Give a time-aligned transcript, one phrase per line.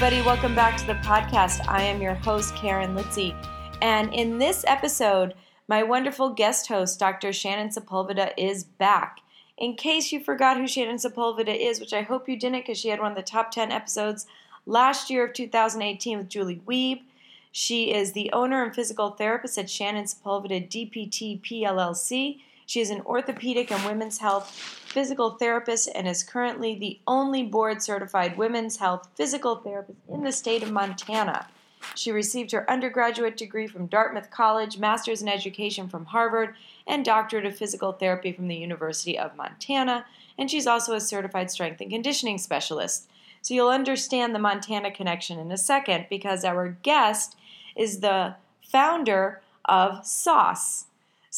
[0.00, 1.66] Everybody, welcome back to the podcast.
[1.66, 3.34] I am your host, Karen Litzy.
[3.82, 5.34] And in this episode,
[5.66, 7.32] my wonderful guest host, Dr.
[7.32, 9.18] Shannon Sepulveda, is back.
[9.56, 12.90] In case you forgot who Shannon Sepulveda is, which I hope you didn't because she
[12.90, 14.28] had one of the top 10 episodes
[14.66, 17.02] last year of 2018 with Julie Wiebe.
[17.50, 22.42] She is the owner and physical therapist at Shannon Sepulveda DPT PLLC.
[22.68, 27.82] She is an orthopedic and women's health physical therapist and is currently the only board
[27.82, 31.48] certified women's health physical therapist in the state of Montana.
[31.94, 37.46] She received her undergraduate degree from Dartmouth College, master's in education from Harvard, and doctorate
[37.46, 40.04] of physical therapy from the University of Montana.
[40.36, 43.08] And she's also a certified strength and conditioning specialist.
[43.40, 47.34] So you'll understand the Montana connection in a second because our guest
[47.74, 50.84] is the founder of Sauce.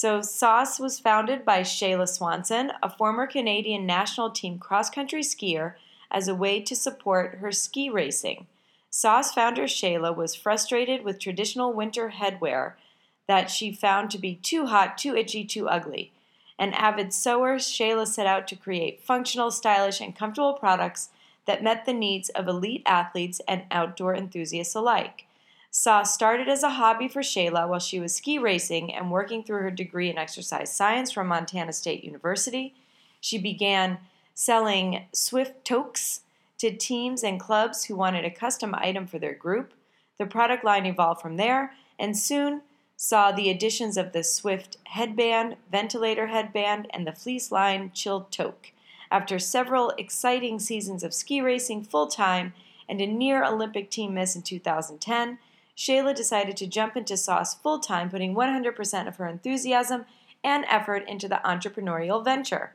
[0.02, 5.74] So, Sauce was founded by Shayla Swanson, a former Canadian national team cross country skier,
[6.10, 8.46] as a way to support her ski racing.
[8.88, 12.76] Sauce founder Shayla was frustrated with traditional winter headwear
[13.28, 16.12] that she found to be too hot, too itchy, too ugly.
[16.58, 21.10] An avid sewer, Shayla set out to create functional, stylish, and comfortable products
[21.44, 25.26] that met the needs of elite athletes and outdoor enthusiasts alike.
[25.72, 29.62] Sauce started as a hobby for Shayla while she was ski racing and working through
[29.62, 32.74] her degree in exercise science from Montana State University.
[33.20, 33.98] She began
[34.34, 36.22] selling Swift toques
[36.58, 39.72] to teams and clubs who wanted a custom item for their group.
[40.18, 42.62] The product line evolved from there and soon
[42.96, 48.72] saw the additions of the Swift headband, ventilator headband, and the fleece line chilled toque.
[49.08, 52.54] After several exciting seasons of ski racing full time
[52.88, 55.38] and a near Olympic team miss in 2010,
[55.80, 60.04] Shayla decided to jump into Sauce full time, putting 100% of her enthusiasm
[60.44, 62.74] and effort into the entrepreneurial venture.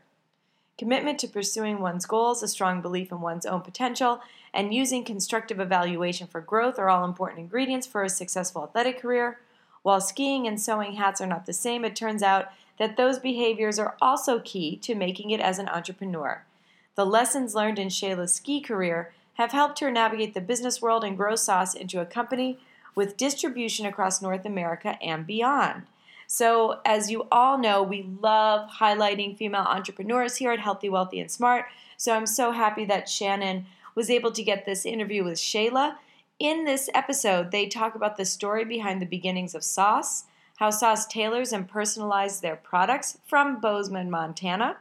[0.75, 4.21] Commitment to pursuing one's goals, a strong belief in one's own potential,
[4.55, 9.39] and using constructive evaluation for growth are all important ingredients for a successful athletic career.
[9.83, 12.47] While skiing and sewing hats are not the same, it turns out
[12.79, 16.43] that those behaviors are also key to making it as an entrepreneur.
[16.95, 21.16] The lessons learned in Shayla's ski career have helped her navigate the business world and
[21.16, 22.57] grow Sauce into a company
[22.95, 25.83] with distribution across North America and beyond.
[26.28, 31.29] So, as you all know, we love highlighting female entrepreneurs here at Healthy, Wealthy, and
[31.29, 31.66] Smart.
[31.97, 35.97] So, I'm so happy that Shannon was able to get this interview with Shayla.
[36.39, 40.25] In this episode, they talk about the story behind the beginnings of Sauce,
[40.57, 44.78] how Sauce tailors and personalizes their products from Bozeman, Montana,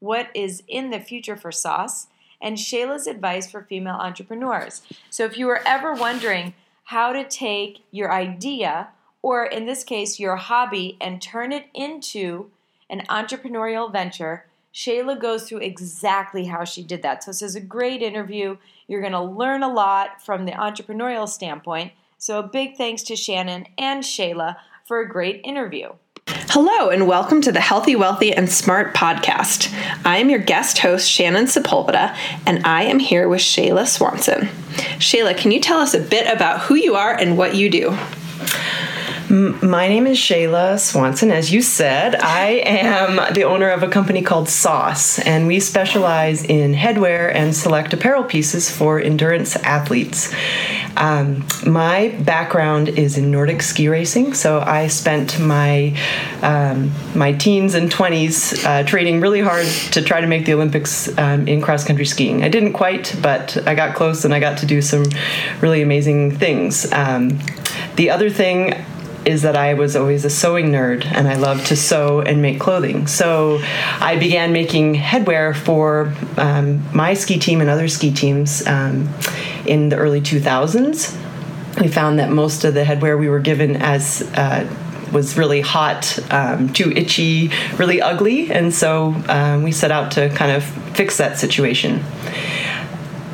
[0.00, 2.08] what is in the future for Sauce,
[2.42, 4.82] and Shayla's advice for female entrepreneurs.
[5.08, 6.54] So, if you were ever wondering,
[6.84, 8.88] how to take your idea,
[9.22, 12.50] or in this case, your hobby, and turn it into
[12.90, 14.46] an entrepreneurial venture.
[14.72, 17.22] Shayla goes through exactly how she did that.
[17.22, 18.56] So, this is a great interview.
[18.86, 21.92] You're going to learn a lot from the entrepreneurial standpoint.
[22.18, 25.92] So, a big thanks to Shannon and Shayla for a great interview.
[26.50, 29.74] Hello, and welcome to the Healthy, Wealthy, and Smart podcast.
[30.04, 32.16] I am your guest host, Shannon Sepulveda,
[32.46, 34.48] and I am here with Shayla Swanson.
[34.98, 37.96] Shayla, can you tell us a bit about who you are and what you do?
[39.30, 41.30] My name is Shayla Swanson.
[41.30, 46.44] As you said, I am the owner of a company called Sauce, and we specialize
[46.44, 50.34] in headwear and select apparel pieces for endurance athletes.
[50.98, 55.96] Um, my background is in Nordic ski racing, so I spent my
[56.42, 61.16] um, my teens and twenties uh, training really hard to try to make the Olympics
[61.16, 62.44] um, in cross country skiing.
[62.44, 65.04] I didn't quite, but I got close, and I got to do some
[65.62, 66.92] really amazing things.
[66.92, 67.38] Um,
[67.96, 68.84] the other thing
[69.26, 72.60] is that I was always a sewing nerd and I loved to sew and make
[72.60, 73.06] clothing.
[73.06, 73.60] So
[74.00, 79.08] I began making headwear for um, my ski team and other ski teams um,
[79.66, 81.20] in the early 2000s.
[81.80, 84.68] We found that most of the headwear we were given as uh,
[85.12, 90.28] was really hot, um, too itchy, really ugly, and so um, we set out to
[90.30, 92.02] kind of fix that situation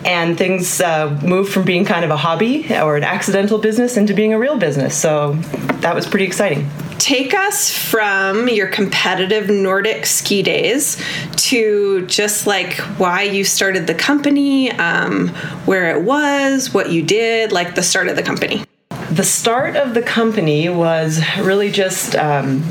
[0.05, 4.15] and things uh, moved from being kind of a hobby or an accidental business into
[4.15, 4.97] being a real business.
[4.97, 5.35] So
[5.81, 6.69] that was pretty exciting.
[6.99, 11.03] take us from your competitive Nordic ski days
[11.37, 15.29] to just like why you started the company, um,
[15.65, 18.65] where it was, what you did, like the start of the company.
[19.11, 22.63] The start of the company was really just um,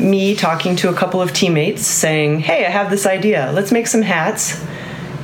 [0.00, 3.50] me talking to a couple of teammates saying, Hey, I have this idea.
[3.54, 4.62] Let's make some hats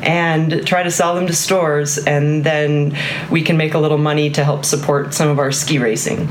[0.06, 2.96] and try to sell them to stores, and then
[3.30, 6.28] we can make a little money to help support some of our ski racing.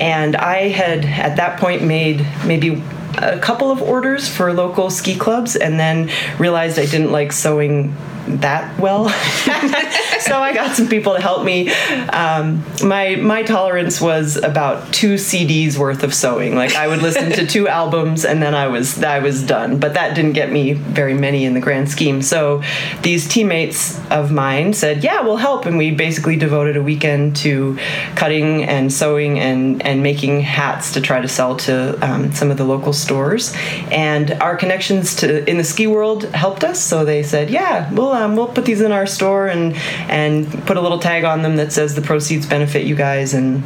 [0.00, 2.82] And I had at that point made maybe
[3.16, 7.94] a couple of orders for local ski clubs and then realized I didn't like sewing
[8.36, 9.08] that well.
[10.20, 11.70] so I got some people to help me.
[11.70, 16.54] Um, my my tolerance was about two CDs worth of sewing.
[16.54, 19.78] Like I would listen to two albums and then I was I was done.
[19.78, 22.22] But that didn't get me very many in the grand scheme.
[22.22, 22.62] So
[23.02, 27.78] these teammates of mine said, "Yeah, we'll help," and we basically devoted a weekend to
[28.14, 32.56] cutting and sewing and and making hats to try to sell to um, some of
[32.56, 33.54] the local stores.
[33.90, 36.80] And our connections to in the ski world helped us.
[36.80, 39.74] So they said, "Yeah, we'll." Um, we'll put these in our store and
[40.08, 43.34] and put a little tag on them that says the proceeds benefit you guys.
[43.34, 43.62] And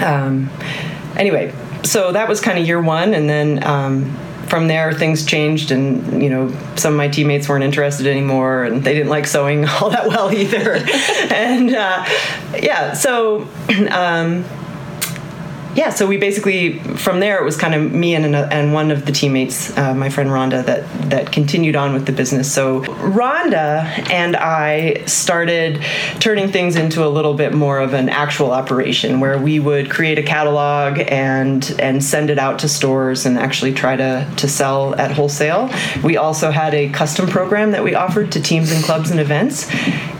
[0.00, 0.50] um,
[1.16, 1.54] anyway,
[1.84, 3.64] so that was kind of year one, and then.
[3.64, 4.16] Um,
[4.48, 8.84] from there things changed and you know some of my teammates weren't interested anymore and
[8.84, 10.74] they didn't like sewing all that well either
[11.34, 12.04] and uh,
[12.60, 13.48] yeah so
[13.90, 14.44] um,
[15.74, 19.06] yeah, so we basically from there it was kind of me and and one of
[19.06, 22.52] the teammates, uh, my friend Rhonda, that that continued on with the business.
[22.52, 25.82] So Rhonda and I started
[26.20, 30.18] turning things into a little bit more of an actual operation where we would create
[30.18, 34.94] a catalog and and send it out to stores and actually try to to sell
[34.96, 35.70] at wholesale.
[36.04, 39.70] We also had a custom program that we offered to teams and clubs and events,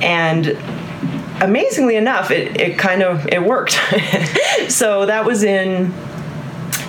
[0.01, 0.57] and
[1.43, 3.73] amazingly enough, it, it kind of it worked.
[4.69, 5.93] so that was in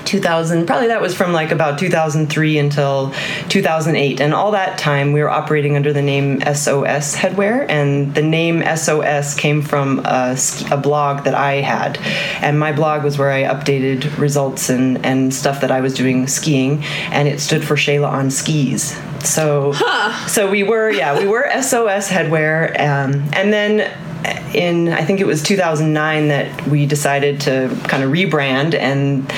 [0.06, 3.12] 2000 probably that was from like about 2003 until
[3.50, 8.22] 2008 and all that time we were operating under the name sos headwear and the
[8.22, 10.38] name sos came from a,
[10.70, 11.98] a, blog that i had
[12.44, 16.28] and my blog was where i updated results and, and stuff that i was doing
[16.28, 20.28] skiing and it stood for shayla on skis so huh.
[20.28, 23.92] so we were yeah we were sos headwear um, and then
[24.54, 29.32] in I think it was 2009 that we decided to kind of rebrand and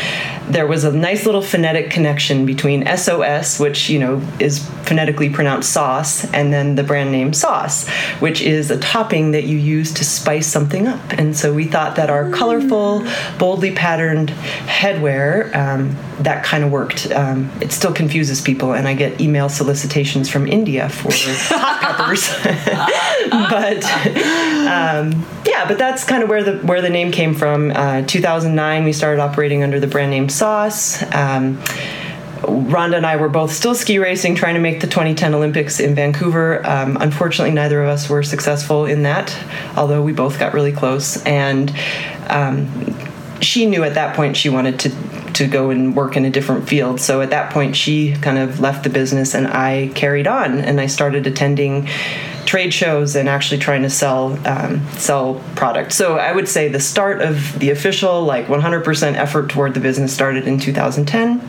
[0.48, 5.72] there was a nice little phonetic connection between SOS, which you know is phonetically pronounced
[5.72, 7.88] sauce, and then the brand name Sauce,
[8.20, 11.12] which is a topping that you use to spice something up.
[11.14, 13.06] And so we thought that our colorful,
[13.40, 17.12] boldly patterned headwear um, that kind of worked.
[17.12, 22.30] Um, it still confuses people, and I get email solicitations from India for hot peppers.
[23.32, 23.84] but
[24.68, 27.72] um, yeah, but that's kind of where the where the name came from.
[27.72, 31.02] Uh, 2009, we started operating under the brand name Sauce.
[31.14, 31.58] Um,
[32.42, 35.96] Rhonda and I were both still ski racing, trying to make the 2010 Olympics in
[35.96, 36.66] Vancouver.
[36.68, 39.36] Um, unfortunately, neither of us were successful in that,
[39.78, 41.24] although we both got really close.
[41.24, 41.74] And
[42.28, 42.94] um,
[43.40, 44.90] she knew at that point she wanted to
[45.36, 47.00] to go and work in a different field.
[47.00, 50.80] So at that point, she kind of left the business, and I carried on, and
[50.82, 51.90] I started attending
[52.46, 55.94] trade shows and actually trying to sell um, sell product.
[55.94, 60.14] So I would say the start of the official like 100% effort toward the business
[60.14, 61.42] started in 2010,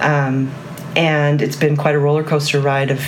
[0.00, 0.52] um,
[0.96, 3.00] and it's been quite a roller coaster ride of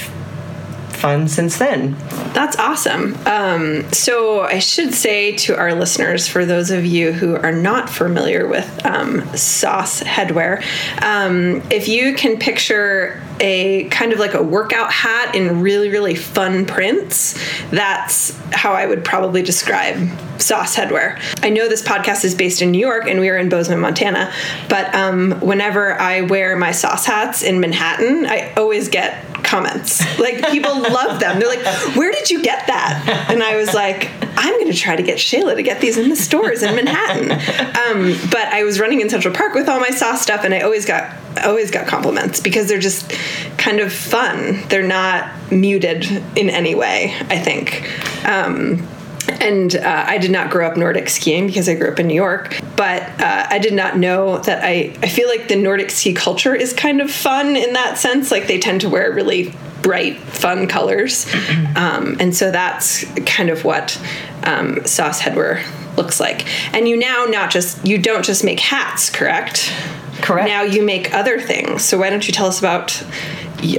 [0.96, 1.94] fun since then.
[2.32, 3.16] That's awesome.
[3.26, 7.88] Um, so, I should say to our listeners, for those of you who are not
[7.88, 10.62] familiar with um, Sauce headwear,
[11.02, 16.14] um, if you can picture a kind of like a workout hat in really, really
[16.14, 17.34] fun prints,
[17.70, 19.96] that's how I would probably describe
[20.40, 21.20] Sauce headwear.
[21.42, 24.32] I know this podcast is based in New York and we are in Bozeman, Montana,
[24.68, 30.00] but um, whenever I wear my Sauce hats in Manhattan, I always get comments.
[30.18, 31.38] Like people love them.
[31.38, 31.64] They're like,
[31.96, 35.18] "Where did you get that?" And I was like, "I'm going to try to get
[35.18, 37.40] Shayla to get these in the stores in Manhattan."
[37.86, 40.60] Um, but I was running in Central Park with all my sauce stuff, and I
[40.60, 41.14] always got
[41.44, 43.10] always got compliments because they're just
[43.58, 44.62] kind of fun.
[44.68, 46.04] They're not muted
[46.36, 47.14] in any way.
[47.28, 47.88] I think.
[48.26, 48.86] Um,
[49.28, 52.14] and uh, I did not grow up Nordic skiing because I grew up in New
[52.14, 52.60] York.
[52.76, 54.96] But uh, I did not know that I.
[55.02, 58.30] I feel like the Nordic ski culture is kind of fun in that sense.
[58.30, 59.52] Like they tend to wear really
[59.82, 61.32] bright, fun colors,
[61.76, 64.00] um, and so that's kind of what
[64.44, 65.64] um, Sauce Headwear
[65.96, 66.46] looks like.
[66.74, 69.72] And you now not just you don't just make hats, correct?
[70.20, 70.48] Correct.
[70.48, 71.84] Now you make other things.
[71.84, 73.02] So why don't you tell us about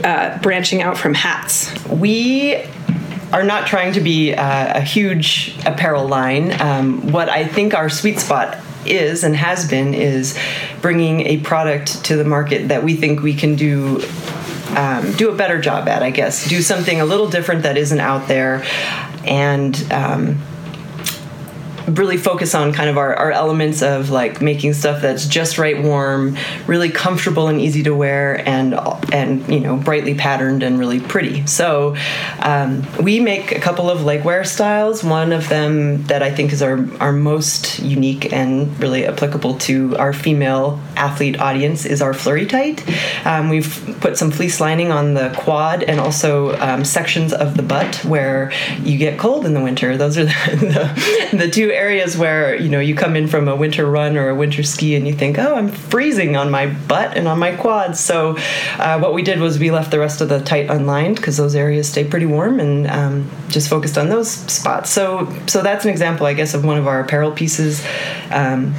[0.03, 1.73] uh, branching out from hats?
[1.85, 2.63] We
[3.33, 6.59] are not trying to be uh, a huge apparel line.
[6.61, 10.37] Um, what I think our sweet spot is and has been is
[10.81, 14.01] bringing a product to the market that we think we can do
[14.75, 16.47] um, do a better job at, I guess.
[16.47, 18.63] Do something a little different that isn't out there,
[19.25, 20.37] and um,
[21.87, 25.81] really focus on kind of our, our elements of like making stuff that's just right
[25.81, 28.77] warm really comfortable and easy to wear and
[29.13, 31.45] and you know brightly patterned and really pretty.
[31.47, 31.95] So
[32.39, 35.03] um, we make a couple of legwear styles.
[35.03, 39.95] One of them that i think is our, our most unique and really applicable to
[39.97, 42.83] our female athlete audience is our flurry tight.
[43.25, 47.63] Um, we've put some fleece lining on the quad and also um, sections of the
[47.63, 48.51] butt where
[48.81, 49.97] you get cold in the winter.
[49.97, 53.55] Those are the, the, the two areas where you know you come in from a
[53.55, 57.15] winter run or a winter ski and you think, oh, I'm freezing on my butt
[57.15, 57.99] and on my quads.
[57.99, 58.37] So
[58.77, 61.55] uh, what we did was we left the rest of the tight unlined because those
[61.55, 64.89] areas stay pretty warm and um, just focused on those spots.
[64.89, 67.85] So so that's an example, I guess, of one of our apparel pieces.
[68.31, 68.73] Um,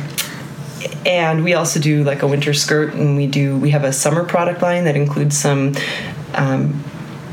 [1.06, 4.24] and we also do like a winter skirt and we do we have a summer
[4.24, 5.74] product line that includes some
[6.34, 6.84] um,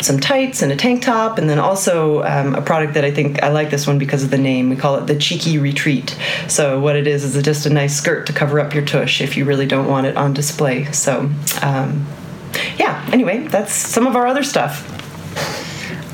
[0.06, 3.42] some tights and a tank top, and then also um, a product that I think
[3.44, 4.70] I like this one because of the name.
[4.70, 6.16] We call it the Cheeky Retreat.
[6.48, 9.36] So what it is is just a nice skirt to cover up your tush if
[9.36, 10.86] you really don't want it on display.
[10.92, 11.30] So
[11.62, 12.06] um,
[12.78, 13.08] yeah.
[13.12, 14.95] Anyway, that's some of our other stuff.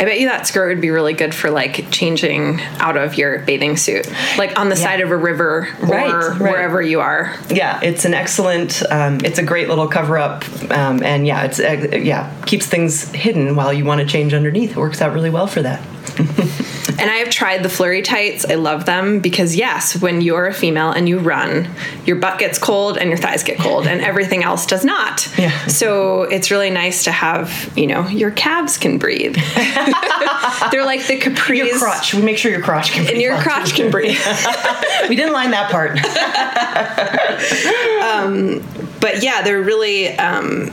[0.02, 3.38] I bet you that skirt would be really good for like changing out of your
[3.40, 4.82] bathing suit, like on the yeah.
[4.82, 6.42] side of a river or right, right.
[6.42, 7.38] wherever you are.
[7.52, 8.82] Yeah, it's an excellent.
[8.90, 13.12] Um, it's a great little cover up, um, and yeah, it's uh, yeah keeps things
[13.12, 14.72] hidden while you want to change underneath.
[14.72, 15.86] It works out really well for that.
[17.00, 18.46] and I have tried the flurry tights.
[18.46, 21.70] I love them because yes, when you're a female and you run,
[22.06, 25.28] your butt gets cold and your thighs get cold, and everything else does not.
[25.38, 25.66] Yeah.
[25.68, 29.36] So it's really nice to have you know your calves can breathe.
[30.72, 31.58] They're like the capris.
[31.58, 32.14] Your crotch.
[32.14, 33.14] We make sure your crotch can breathe.
[33.14, 34.20] And your crotch can breathe.
[35.10, 35.92] we didn't line that part.
[38.04, 38.64] um,
[39.00, 40.10] but yeah, they're really.
[40.10, 40.72] Um,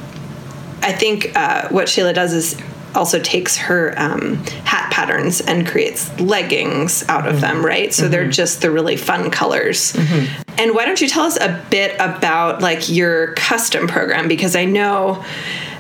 [0.81, 2.57] I think uh, what Shayla does is
[2.95, 7.41] also takes her um, hat patterns and creates leggings out of mm-hmm.
[7.41, 7.93] them, right?
[7.93, 8.13] So mm-hmm.
[8.13, 9.93] they're just the really fun colors.
[9.93, 10.43] Mm-hmm.
[10.59, 14.27] And why don't you tell us a bit about like your custom program?
[14.27, 15.25] Because I know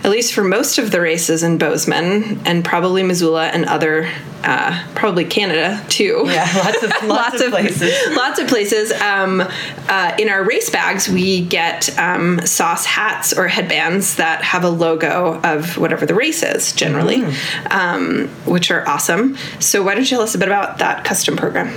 [0.04, 4.08] at least for most of the races in Bozeman and probably Missoula and other,
[4.44, 6.22] uh, probably Canada too.
[6.26, 8.16] Yeah, lots of lots, lots of, places.
[8.16, 8.92] Lots of places.
[8.92, 9.40] Um,
[9.88, 14.70] uh, in our race bags, we get um, sauce hats or headbands that have a
[14.70, 17.70] logo of whatever the race is, generally, mm.
[17.72, 19.36] um, which are awesome.
[19.58, 21.74] So why don't you tell us a bit about that custom program?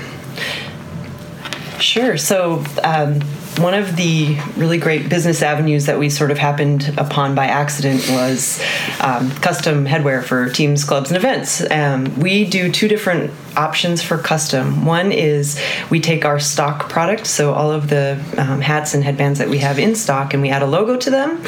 [1.79, 2.17] Sure.
[2.17, 3.21] So um,
[3.58, 8.08] one of the really great business avenues that we sort of happened upon by accident
[8.10, 8.63] was
[9.01, 11.62] um, custom headwear for teams, clubs, and events.
[11.70, 14.86] Um, we do two different options for custom.
[14.86, 19.39] One is we take our stock product, so all of the um, hats and headbands
[19.39, 21.43] that we have in stock, and we add a logo to them.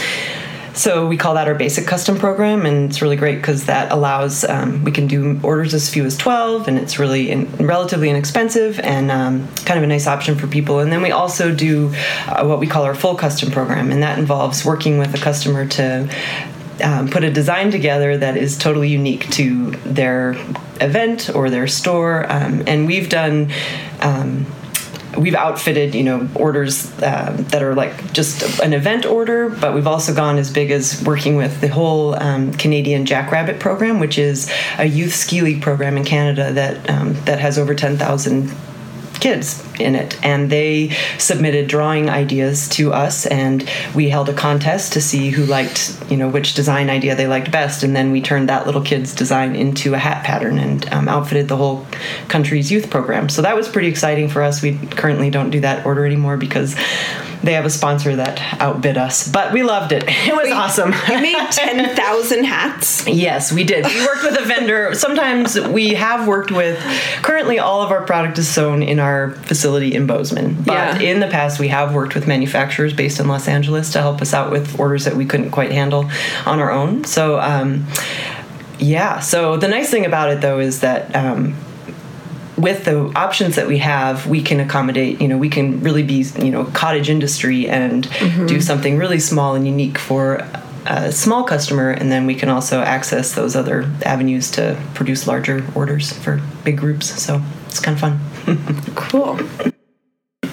[0.73, 4.43] So we call that our basic custom program, and it's really great because that allows
[4.43, 8.79] um, we can do orders as few as twelve, and it's really in, relatively inexpensive
[8.79, 10.79] and um, kind of a nice option for people.
[10.79, 11.93] And then we also do
[12.27, 15.67] uh, what we call our full custom program, and that involves working with a customer
[15.67, 16.09] to
[16.83, 20.31] um, put a design together that is totally unique to their
[20.81, 22.25] event or their store.
[22.31, 23.51] Um, and we've done
[24.01, 24.47] um,
[25.17, 29.87] we've outfitted you know orders uh, that are like just an event order but we've
[29.87, 34.51] also gone as big as working with the whole um, canadian jackrabbit program which is
[34.77, 38.51] a youth ski league program in canada that um, that has over 10000
[39.19, 44.93] kids in it and they submitted drawing ideas to us and we held a contest
[44.93, 48.21] to see who liked you know which design idea they liked best and then we
[48.21, 51.85] turned that little kid's design into a hat pattern and um, outfitted the whole
[52.27, 55.85] country's youth program so that was pretty exciting for us we currently don't do that
[55.85, 56.75] order anymore because
[57.43, 60.05] they have a sponsor that outbid us, but we loved it.
[60.23, 60.93] It was Wait, awesome.
[61.09, 63.05] you made 10,000 hats?
[63.05, 63.85] Yes, we did.
[63.85, 64.95] We worked with a vendor.
[64.95, 66.79] Sometimes we have worked with,
[67.21, 70.55] currently, all of our product is sewn in our facility in Bozeman.
[70.63, 70.99] But yeah.
[70.99, 74.33] in the past, we have worked with manufacturers based in Los Angeles to help us
[74.33, 76.09] out with orders that we couldn't quite handle
[76.45, 77.03] on our own.
[77.03, 77.85] So, um,
[78.79, 79.19] yeah.
[79.19, 81.15] So the nice thing about it, though, is that.
[81.15, 81.55] Um,
[82.55, 86.23] with the options that we have, we can accommodate, you know, we can really be,
[86.39, 88.45] you know, cottage industry and mm-hmm.
[88.45, 90.47] do something really small and unique for
[90.85, 91.89] a small customer.
[91.89, 96.77] And then we can also access those other avenues to produce larger orders for big
[96.77, 97.21] groups.
[97.21, 98.19] So it's kind of fun.
[98.95, 99.39] cool.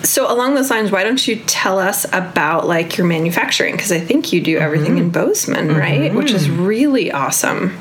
[0.03, 3.77] So along those lines, why don't you tell us about like your manufacturing?
[3.77, 5.05] Because I think you do everything mm-hmm.
[5.05, 5.79] in Bozeman, mm-hmm.
[5.79, 6.15] right?
[6.15, 7.79] Which is really awesome.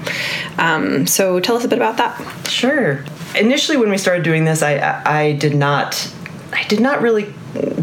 [0.57, 2.47] Um, so tell us a bit about that.
[2.47, 3.03] Sure
[3.35, 6.11] initially when we started doing this, I I did not
[6.51, 7.33] I did not really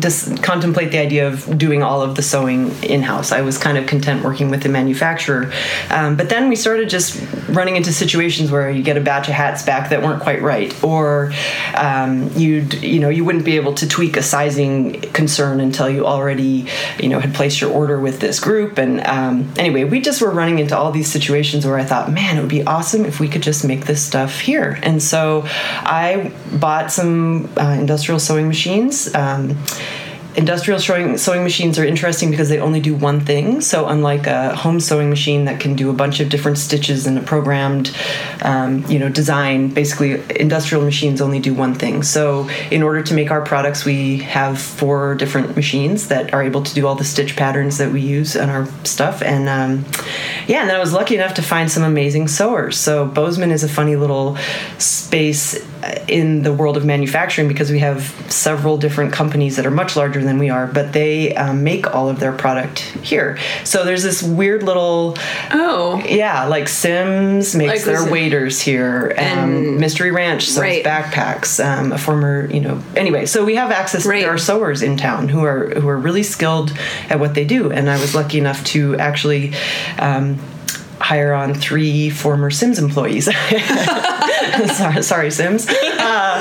[0.06, 3.32] dis- contemplate the idea of doing all of the sewing in house.
[3.32, 5.52] I was kind of content working with the manufacturer,
[5.90, 9.34] um, but then we started just running into situations where you get a batch of
[9.34, 11.32] hats back that weren't quite right, or
[11.74, 16.06] um, you'd you know you wouldn't be able to tweak a sizing concern until you
[16.06, 16.66] already
[17.00, 18.78] you know had placed your order with this group.
[18.78, 22.36] And um, anyway, we just were running into all these situations where I thought, man,
[22.36, 24.78] it would be awesome if we could just make this stuff here.
[24.82, 29.12] And so I bought some uh, industrial sewing machines.
[29.14, 29.56] Um,
[30.36, 33.60] industrial sewing, sewing machines are interesting because they only do one thing.
[33.60, 37.16] So unlike a home sewing machine that can do a bunch of different stitches in
[37.16, 37.96] a programmed,
[38.42, 42.02] um, you know, design, basically industrial machines only do one thing.
[42.02, 46.62] So in order to make our products, we have four different machines that are able
[46.62, 49.22] to do all the stitch patterns that we use in our stuff.
[49.22, 49.84] And um,
[50.46, 52.78] yeah, and then I was lucky enough to find some amazing sewers.
[52.78, 54.36] So Bozeman is a funny little
[54.78, 55.64] space
[56.08, 60.22] in the world of manufacturing because we have several different companies that are much larger
[60.22, 63.38] than we are, but they um, make all of their product here.
[63.64, 65.16] So there's this weird little
[65.52, 66.02] Oh.
[66.08, 69.14] yeah, like Simms makes Like their waiters here.
[69.18, 70.84] Um, And- Mystery Ranch sells Right.
[70.84, 71.64] backpacks.
[71.64, 73.26] Um, a former, you know, anyway.
[73.26, 74.04] So we have access.
[74.06, 74.22] Right.
[74.22, 76.72] There are sewers in town who are who are really skilled
[77.10, 79.52] at what they do, and I was lucky enough to actually.
[79.98, 80.38] Um,
[81.06, 83.26] hire on three former Simms employees.
[84.76, 85.66] sorry, sorry, Simms.
[86.06, 86.40] Uh,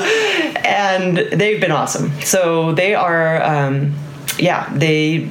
[0.64, 2.12] and they've been awesome.
[2.20, 3.94] So they are, um,
[4.38, 5.28] yeah, they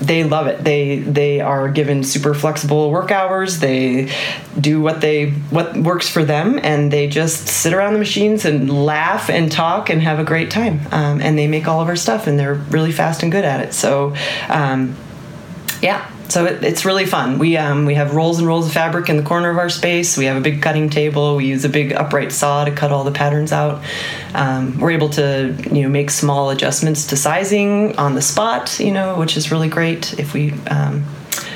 [0.00, 0.62] they love it.
[0.62, 3.58] They they are given super flexible work hours.
[3.58, 4.12] They
[4.58, 8.70] do what they what works for them, and they just sit around the machines and
[8.86, 10.80] laugh and talk and have a great time.
[10.92, 13.60] Um, and they make all of our stuff, and they're really fast and good at
[13.60, 13.74] it.
[13.74, 14.14] So.
[14.48, 14.96] Um,
[15.82, 17.38] yeah, so it, it's really fun.
[17.38, 20.16] We um, we have rolls and rolls of fabric in the corner of our space.
[20.16, 21.36] We have a big cutting table.
[21.36, 23.82] We use a big upright saw to cut all the patterns out.
[24.34, 28.78] Um, we're able to you know make small adjustments to sizing on the spot.
[28.78, 30.52] You know, which is really great if we.
[30.68, 31.04] Um,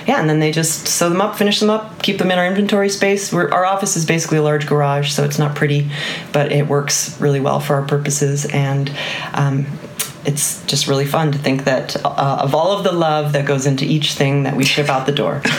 [0.06, 2.46] yeah, and then they just sew them up, finish them up, keep them in our
[2.46, 3.32] inventory space.
[3.32, 5.88] We're, our office is basically a large garage, so it's not pretty,
[6.30, 8.44] but it works really well for our purposes.
[8.44, 8.94] And
[9.32, 9.66] um,
[10.26, 13.66] it's just really fun to think that uh, of all of the love that goes
[13.66, 15.42] into each thing that we ship out the door.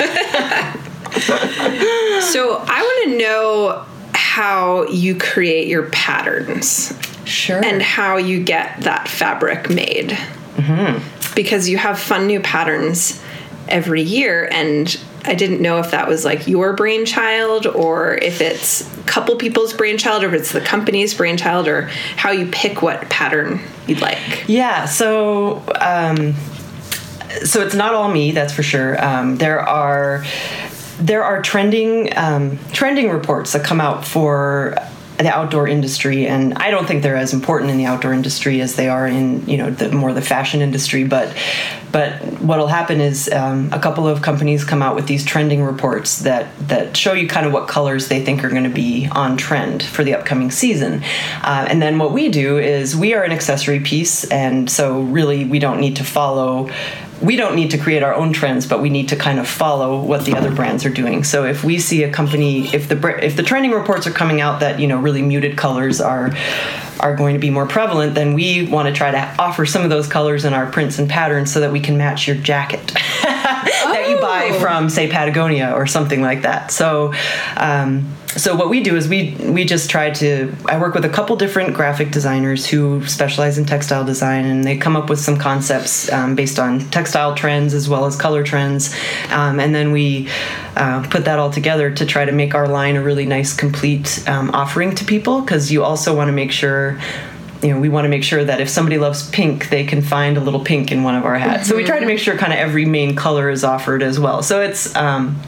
[2.35, 6.91] So I want to know how you create your patterns
[7.23, 7.63] sure.
[7.63, 10.09] and how you get that fabric made.
[10.09, 11.33] Mm-hmm.
[11.33, 13.21] Because you have fun new patterns
[13.69, 18.81] every year, and I didn't know if that was like your brainchild or if it's
[18.97, 21.83] a couple people's brainchild or if it's the company's brainchild or
[22.15, 24.45] how you pick what pattern you'd like.
[24.47, 26.33] Yeah, so um,
[27.43, 29.03] so it's not all me, that's for sure.
[29.03, 30.23] Um, there are
[30.99, 34.75] there are trending um, trending reports that come out for
[35.17, 38.75] the outdoor industry, and I don't think they're as important in the outdoor industry as
[38.75, 41.03] they are in you know the more the fashion industry.
[41.05, 41.35] But
[41.91, 46.19] but what'll happen is um, a couple of companies come out with these trending reports
[46.19, 49.37] that that show you kind of what colors they think are going to be on
[49.37, 51.03] trend for the upcoming season.
[51.41, 55.45] Uh, and then what we do is we are an accessory piece, and so really
[55.45, 56.69] we don't need to follow
[57.21, 60.01] we don't need to create our own trends, but we need to kind of follow
[60.01, 61.23] what the other brands are doing.
[61.23, 64.59] So if we see a company, if the if the trending reports are coming out
[64.59, 66.33] that you know really muted colors are
[66.99, 69.89] are going to be more prevalent, then we want to try to offer some of
[69.89, 72.93] those colors in our prints and patterns so that we can match your jacket
[74.05, 76.71] that you buy from, say, Patagonia or something like that.
[76.71, 77.13] So.
[77.57, 81.09] Um, so what we do is we we just try to I work with a
[81.09, 85.37] couple different graphic designers who specialize in textile design and they come up with some
[85.37, 88.93] concepts um, based on textile trends as well as color trends
[89.29, 90.27] um, and then we
[90.75, 94.21] uh, put that all together to try to make our line a really nice complete
[94.27, 96.99] um, offering to people because you also want to make sure
[97.65, 100.37] you know, we want to make sure that if somebody loves pink, they can find
[100.37, 101.67] a little pink in one of our hats.
[101.67, 104.43] So we try to make sure kind of every main color is offered as well.
[104.43, 105.41] So it's um,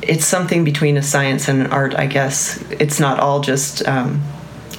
[0.00, 2.62] it's something between a science and an art, I guess.
[2.70, 4.22] It's not all just um,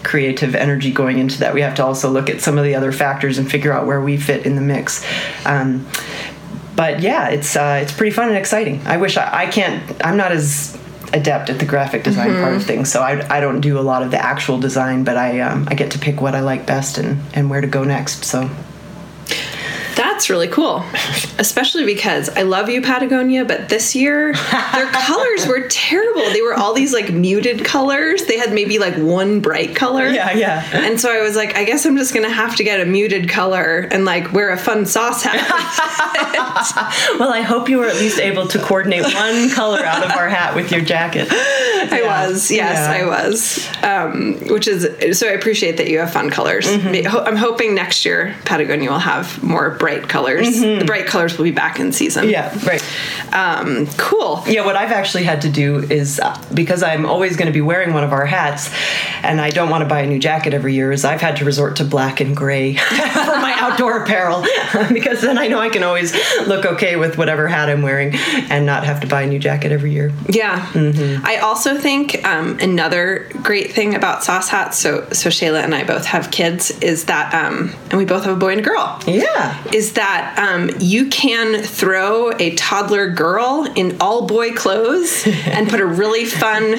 [0.03, 1.53] creative energy going into that.
[1.53, 4.01] We have to also look at some of the other factors and figure out where
[4.01, 5.05] we fit in the mix.
[5.45, 5.87] Um,
[6.75, 8.81] but yeah, it's uh, it's pretty fun and exciting.
[8.85, 9.83] I wish I, I can't.
[10.03, 10.80] I'm not as
[11.13, 14.03] adept at the graphic design part of things, so I, I don't do a lot
[14.03, 16.97] of the actual design, but I um, I get to pick what I like best
[16.97, 18.25] and and where to go next.
[18.25, 18.49] So
[19.95, 20.83] That's really cool,
[21.37, 26.21] especially because I love you, Patagonia, but this year their colors were terrible.
[26.31, 28.25] They were all these like muted colors.
[28.25, 30.07] They had maybe like one bright color.
[30.07, 30.63] yeah, yeah.
[30.73, 33.29] And so I was like, I guess I'm just gonna have to get a muted
[33.29, 35.39] color and like wear a fun sauce hat.
[37.19, 40.29] Well, I hope you were at least able to coordinate one color out of our
[40.29, 41.27] hat with your jacket.
[41.31, 42.49] I was.
[42.51, 42.91] Yes, Yeah.
[42.91, 43.67] I was.
[43.83, 45.27] Um, which is so.
[45.27, 46.67] I appreciate that you have fun colors.
[46.67, 47.15] Mm-hmm.
[47.27, 50.59] I'm hoping next year Patagonia will have more bright colors.
[50.61, 52.25] The bright colors will be back in season.
[52.25, 52.31] Mm-hmm.
[52.31, 52.83] Yeah, right.
[53.33, 54.43] Um, cool.
[54.45, 57.61] Yeah, what I've actually had to do is uh, because I'm always going to be
[57.61, 58.69] wearing one of our hats,
[59.23, 60.91] and I don't want to buy a new jacket every year.
[60.91, 64.41] Is I've had to resort to black and gray for my outdoor apparel
[64.93, 66.13] because then I know I can always
[66.47, 69.71] look okay with whatever hat I'm wearing and not have to buy a new jacket
[69.71, 70.13] every year.
[70.29, 70.63] Yeah.
[70.73, 71.25] Mm-hmm.
[71.25, 74.77] I also think um, another great thing about sauce hats.
[74.77, 76.69] So so Shayla and I both have kids.
[76.81, 79.01] Is that um, and we both have a boy and a girl.
[79.07, 79.57] Yeah.
[79.73, 85.79] Is that um, you can throw a toddler girl in all boy clothes and put
[85.79, 86.75] a really fun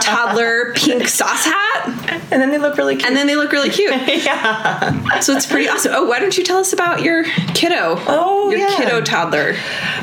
[0.00, 3.06] toddler pink sauce hat, And then they look really cute.
[3.06, 3.90] and then they look really cute.
[4.24, 5.20] yeah.
[5.20, 5.92] So it's pretty awesome.
[5.94, 7.24] Oh, why don't you tell us about your
[7.54, 7.96] kiddo?
[8.06, 8.76] Oh, your yeah.
[8.76, 9.54] kiddo toddler.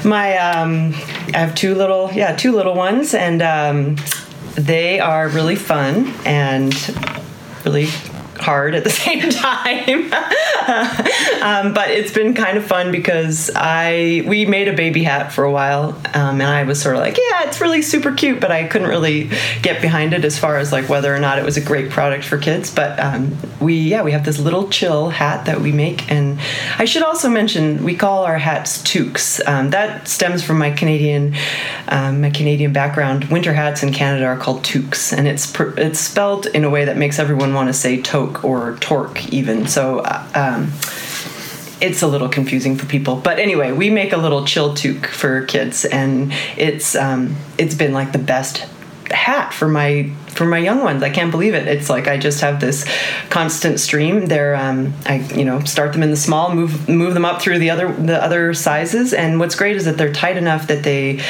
[0.03, 0.93] My um,
[1.33, 3.95] I have two little yeah two little ones, and um,
[4.55, 6.73] they are really fun and
[7.65, 7.87] really
[8.37, 10.11] hard at the same time.
[11.41, 15.43] um, but it's been kind of fun because I we made a baby hat for
[15.43, 18.51] a while, um, and I was sort of like, yeah, it's really super cute, but
[18.51, 19.29] I couldn't really
[19.61, 22.23] get behind it as far as like whether or not it was a great product
[22.23, 22.73] for kids.
[22.73, 26.39] But um, we yeah we have this little chill hat that we make, and
[26.77, 29.41] I should also mention we call our hats toques.
[29.47, 31.35] Um, that stems from my Canadian
[31.87, 33.25] um, my Canadian background.
[33.25, 36.85] Winter hats in Canada are called toques, and it's pr- it's spelled in a way
[36.85, 39.67] that makes everyone want to say toque or torque even.
[39.67, 39.99] So.
[39.99, 40.71] Uh, um,
[41.81, 45.45] it's a little confusing for people, but anyway, we make a little chill toque for
[45.45, 48.65] kids, and it's um, it's been like the best
[49.11, 51.01] hat for my for my young ones.
[51.01, 51.67] I can't believe it.
[51.67, 52.85] It's like I just have this
[53.29, 54.27] constant stream.
[54.27, 57.59] They're um, I you know start them in the small, move move them up through
[57.59, 61.21] the other the other sizes, and what's great is that they're tight enough that they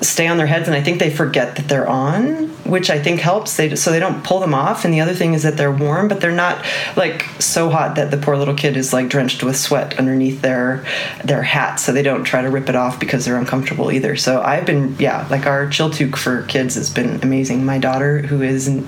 [0.00, 3.20] stay on their heads, and I think they forget that they're on, which I think
[3.20, 3.56] helps.
[3.56, 6.08] They so they don't pull them off, and the other thing is that they're warm,
[6.08, 6.64] but they're not
[6.96, 10.84] like so hot that the poor little kid is like drenched with sweat underneath their
[11.24, 14.16] their hat, so they don't try to rip it off because they're uncomfortable either.
[14.16, 17.64] So I've been yeah, like our chill toque for kids has been amazing.
[17.64, 18.82] My daughter, who is uh,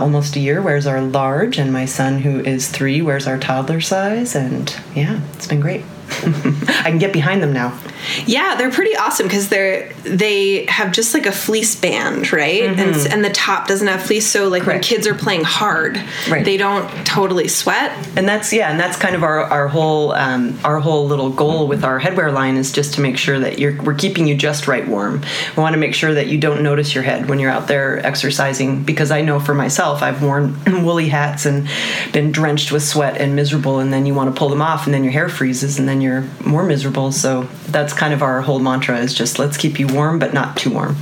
[0.00, 3.80] almost a year, wears our large, and my son, who is three, wears our toddler
[3.80, 5.84] size, and yeah, it's been great.
[6.10, 7.78] I can get behind them now.
[8.26, 12.62] Yeah, they're pretty awesome because they're they have just like a fleece band, right?
[12.62, 16.00] And s- and the top doesn't have fleece, so like when kids are playing hard,
[16.28, 16.44] Right.
[16.44, 17.90] they don't totally sweat.
[18.16, 21.66] and that's yeah and that's kind of our, our whole um, our whole little goal
[21.68, 24.66] with our headwear line is just to make sure that you're we're keeping you just
[24.66, 25.20] right warm
[25.56, 28.04] we want to make sure that you don't notice your head when you're out there
[28.04, 31.68] exercising because i know for myself i've worn woolly hats and
[32.12, 34.94] been drenched with sweat and miserable and then you want to pull them off and
[34.94, 38.58] then your hair freezes and then you're more miserable so that's kind of our whole
[38.58, 40.96] mantra is just let's keep you warm but not too warm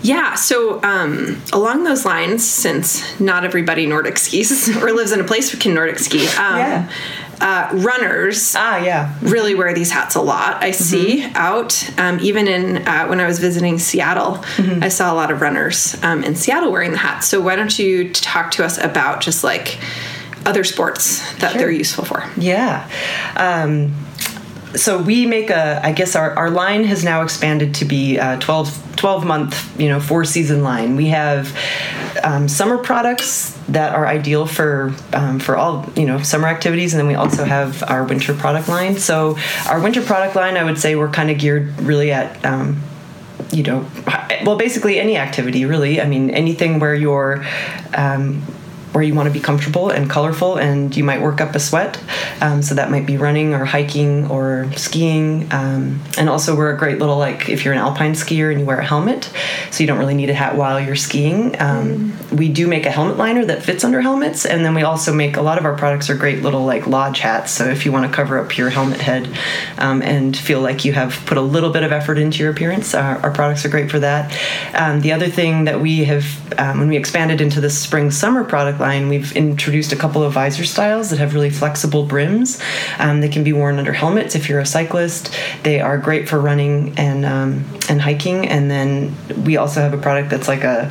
[0.00, 5.24] Yeah, so um, along those lines, since not everybody Nordic skis or lives in a
[5.24, 6.88] place who can Nordic ski, um, Yeah.
[7.40, 10.62] uh, runners ah yeah really wear these hats a lot.
[10.62, 14.38] I see out, um, even in uh, when I was visiting Seattle,
[14.80, 17.26] I saw a lot of runners um, in Seattle wearing the hats.
[17.26, 19.78] So why don't you talk to us about just like
[20.46, 22.24] other sports that they're useful for?
[22.36, 22.88] Yeah.
[23.36, 23.94] Um,
[24.74, 28.38] so we make a, I guess our, our line has now expanded to be a
[28.38, 30.96] 12, 12 month, you know, four season line.
[30.96, 31.56] We have
[32.22, 37.00] um, summer products that are ideal for um, for all you know summer activities, and
[37.00, 38.96] then we also have our winter product line.
[38.96, 39.36] So
[39.68, 42.44] our winter product line, I would say, we're kind of geared really at.
[42.44, 42.82] Um,
[43.52, 43.88] you know,
[44.44, 46.02] well, basically any activity, really.
[46.02, 47.46] I mean, anything where you're,
[47.94, 48.42] um,
[48.98, 52.02] where you want to be comfortable and colorful, and you might work up a sweat.
[52.40, 55.46] Um, so that might be running or hiking or skiing.
[55.52, 58.66] Um, and also, we're a great little like if you're an alpine skier and you
[58.66, 59.30] wear a helmet,
[59.70, 61.54] so you don't really need a hat while you're skiing.
[61.60, 65.12] Um, We do make a helmet liner that fits under helmets, and then we also
[65.12, 67.52] make a lot of our products are great little like lodge hats.
[67.52, 69.28] So if you want to cover up your helmet head
[69.78, 72.94] um, and feel like you have put a little bit of effort into your appearance,
[72.94, 74.24] our, our products are great for that.
[74.74, 76.24] Um, the other thing that we have,
[76.58, 80.32] um, when we expanded into the spring summer product line, we've introduced a couple of
[80.32, 82.60] visor styles that have really flexible brims.
[82.98, 85.34] Um, they can be worn under helmets if you're a cyclist.
[85.62, 88.48] They are great for running and um, and hiking.
[88.48, 90.90] And then we also have a product that's like a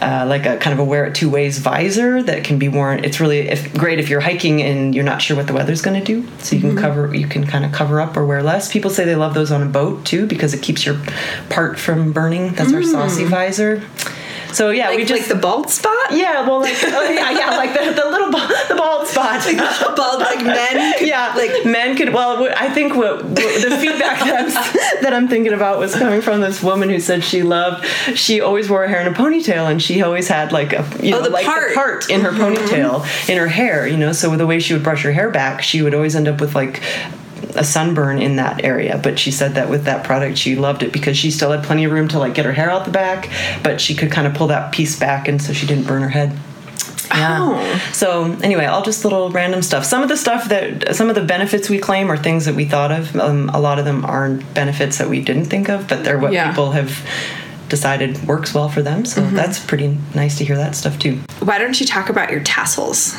[0.00, 3.04] uh, like a kind of a wear it two ways visor that can be worn.
[3.04, 6.02] It's really if, great if you're hiking and you're not sure what the weather's going
[6.02, 8.72] to do, so you can cover you can kind of cover up or wear less.
[8.72, 10.98] People say they love those on a boat too because it keeps your
[11.50, 12.54] part from burning.
[12.54, 13.82] That's our saucy visor.
[14.52, 16.12] So yeah, like, we just like the bald spot.
[16.12, 19.44] yeah, well, like oh, yeah, yeah, like the, the little ba- the bald spot.
[19.96, 20.94] bald like men.
[21.00, 22.12] yeah, like men could.
[22.12, 26.20] Well, I think what, what the feedback that I'm, that I'm thinking about was coming
[26.20, 27.84] from this woman who said she loved.
[28.14, 31.14] She always wore her hair in a ponytail, and she always had like a you
[31.14, 31.70] oh, know the like part.
[31.70, 32.54] the part in her mm-hmm.
[32.54, 33.86] ponytail in her hair.
[33.86, 36.16] You know, so with the way she would brush her hair back, she would always
[36.16, 36.82] end up with like
[37.56, 40.92] a sunburn in that area but she said that with that product she loved it
[40.92, 43.28] because she still had plenty of room to like get her hair out the back
[43.62, 46.08] but she could kind of pull that piece back and so she didn't burn her
[46.10, 46.38] head
[47.12, 47.38] yeah.
[47.40, 47.90] Oh.
[47.92, 49.84] So anyway, all just little random stuff.
[49.84, 52.66] Some of the stuff that some of the benefits we claim are things that we
[52.66, 53.16] thought of.
[53.16, 56.32] Um, a lot of them aren't benefits that we didn't think of, but they're what
[56.32, 56.48] Yeah.
[56.50, 57.04] people have
[57.68, 59.04] decided works well for them.
[59.04, 61.18] So that's pretty nice to hear that stuff too.
[61.40, 63.16] Why don't you talk about your tassels?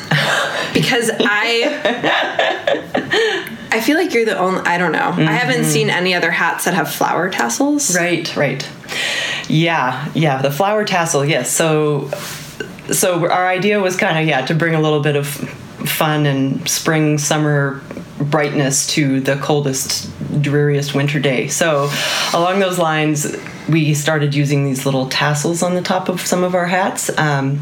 [0.72, 1.68] Because I
[3.72, 5.14] I feel like you're the only I don't know.
[5.16, 7.96] I haven't seen any other hats that have flower tassels.
[7.96, 8.68] Right, right.
[9.48, 10.42] Yeah, yeah.
[10.42, 11.24] The flower tassel.
[11.24, 11.50] Yes.
[11.50, 12.10] So,
[12.92, 16.68] so our idea was kind of yeah to bring a little bit of fun and
[16.68, 17.80] spring summer
[18.20, 21.90] brightness to the coldest dreariest winter day so
[22.34, 23.36] along those lines
[23.68, 27.60] we started using these little tassels on the top of some of our hats um,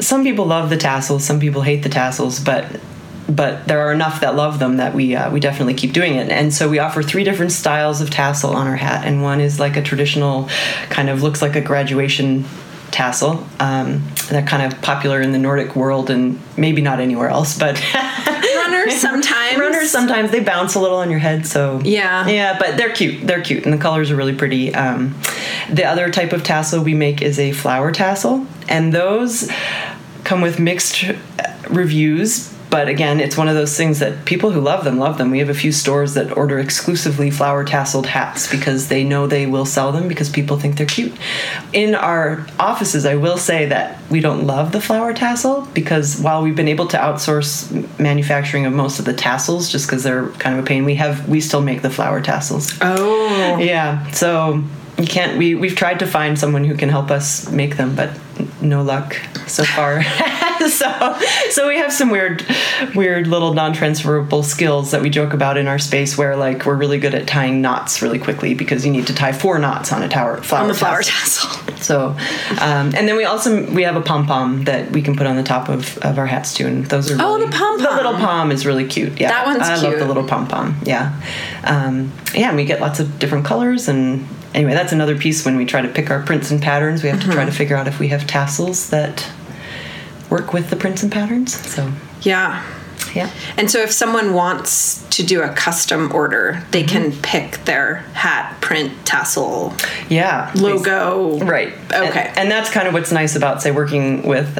[0.00, 2.80] some people love the tassels some people hate the tassels but
[3.28, 6.30] but there are enough that love them that we uh, we definitely keep doing it
[6.30, 9.60] and so we offer three different styles of tassel on our hat and one is
[9.60, 10.48] like a traditional
[10.88, 12.44] kind of looks like a graduation
[12.90, 17.58] tassel um, they're kind of popular in the nordic world and maybe not anywhere else
[17.58, 17.78] but
[18.56, 19.58] Runners sometimes.
[19.58, 22.26] runners sometimes they bounce a little on your head so Yeah.
[22.28, 25.14] yeah but they're cute they're cute and the colors are really pretty um,
[25.70, 29.50] the other type of tassel we make is a flower tassel and those
[30.24, 31.04] come with mixed
[31.68, 35.30] reviews but again it's one of those things that people who love them love them.
[35.30, 39.46] We have a few stores that order exclusively flower tasseled hats because they know they
[39.46, 41.12] will sell them because people think they're cute.
[41.72, 46.42] In our offices i will say that we don't love the flower tassel because while
[46.42, 50.58] we've been able to outsource manufacturing of most of the tassels just because they're kind
[50.58, 52.76] of a pain we have we still make the flower tassels.
[52.80, 53.58] Oh.
[53.58, 54.62] yeah so
[54.98, 58.10] you can't we we've tried to find someone who can help us make them but
[58.60, 60.02] no luck so far
[60.68, 61.16] so
[61.50, 62.44] so we have some weird
[62.94, 66.98] weird little non-transferable skills that we joke about in our space where like we're really
[66.98, 70.08] good at tying knots really quickly because you need to tie four knots on a
[70.08, 71.48] tower flower On the flower tassel.
[71.50, 71.76] tassel.
[71.82, 72.08] so
[72.60, 75.36] um, and then we also we have a pom pom that we can put on
[75.36, 77.82] the top of, of our hats too and those are Oh, really- the pom-pom.
[77.82, 80.76] the little pom is really cute yeah That one's I love the little pom pom
[80.84, 81.20] yeah
[81.64, 85.56] um, yeah and we get lots of different colors and anyway that's another piece when
[85.56, 87.50] we try to pick our prints and patterns we have to try to uh-huh.
[87.50, 89.30] figure out if we have tassels that
[90.30, 91.90] work with the prints and patterns so
[92.22, 92.64] Yeah.
[93.14, 97.20] Yeah And so if someone wants to do a custom order, they can Mm-hmm.
[97.22, 99.72] pick their hat, print, tassel,
[100.08, 101.38] yeah logo.
[101.40, 102.26] right Okay.
[102.28, 104.58] and, and that's kind of what's nice about say working with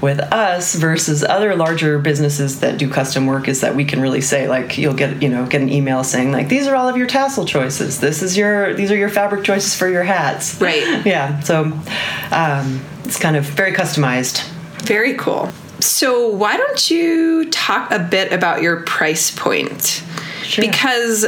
[0.00, 4.20] with us versus other larger businesses that do custom work is that we can really
[4.20, 6.96] say like you'll get you know get an email saying like these are all of
[6.96, 10.82] your tassel choices this is your these are your fabric choices for your hats Right.
[11.06, 11.64] yeah so
[12.30, 14.42] um, it's kind of very customized
[14.84, 15.48] Very cool.
[15.82, 20.02] So why don't you talk a bit about your price point?
[20.44, 20.64] Sure.
[20.64, 21.26] Because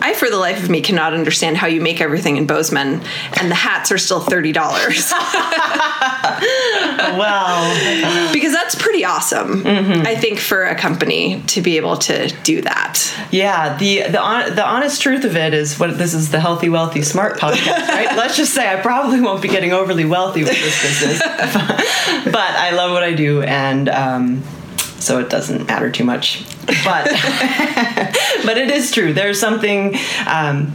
[0.00, 3.00] I, for the life of me, cannot understand how you make everything in Bozeman
[3.40, 4.54] and the hats are still $30.
[7.18, 10.06] well because that's pretty awesome, Mm-hmm.
[10.06, 13.14] I think, for a company to be able to do that.
[13.30, 17.02] Yeah, the the the honest truth of it is what this is the healthy, wealthy,
[17.02, 18.16] smart podcast, right?
[18.16, 22.70] Let's just say I probably won't be getting overly wealthy with this business, but I
[22.72, 24.42] love what I do, and um,
[25.08, 26.44] so it doesn't matter too much.
[26.84, 27.04] But
[28.44, 29.12] but it is true.
[29.14, 29.96] There's something.
[30.26, 30.74] Um,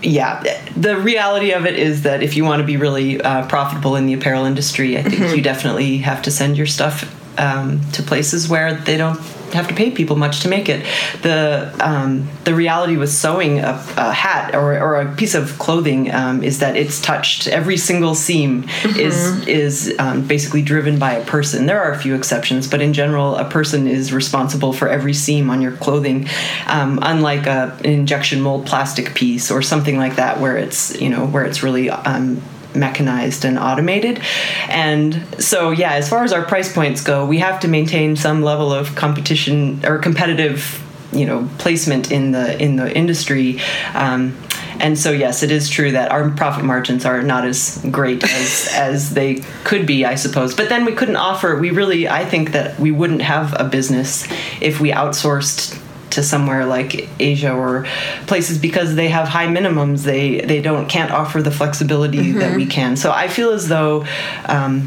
[0.00, 0.42] yeah,
[0.76, 4.06] the reality of it is that if you want to be really uh, profitable in
[4.06, 7.02] the apparel industry, I think you definitely have to send your stuff
[7.38, 9.18] um, to places where they don't
[9.52, 10.84] have to pay people much to make it.
[11.22, 16.12] The um, the reality with sewing a, a hat or, or a piece of clothing
[16.12, 17.48] um, is that it's touched.
[17.48, 21.66] Every single seam is is um, basically driven by a person.
[21.66, 25.50] There are a few exceptions, but in general, a person is responsible for every seam
[25.50, 26.28] on your clothing.
[26.66, 31.08] Um, unlike a, an injection mold plastic piece or something like that, where it's you
[31.08, 32.42] know where it's really um,
[32.74, 34.20] mechanized and automated.
[34.68, 38.42] And so, yeah, as far as our price points go, we have to maintain some
[38.42, 43.60] level of competition or competitive, you know, placement in the in the industry.
[43.94, 44.36] Um,
[44.80, 48.68] and so, yes, it is true that our profit margins are not as great as
[48.74, 50.54] as they could be, I suppose.
[50.54, 51.56] But then we couldn't offer.
[51.56, 54.26] We really, I think that we wouldn't have a business
[54.60, 55.77] if we outsourced
[56.18, 57.86] to somewhere like Asia or
[58.26, 60.02] places because they have high minimums.
[60.02, 62.96] They they don't can't offer the flexibility that we can.
[62.96, 64.04] So I feel as though.
[64.46, 64.84] Um,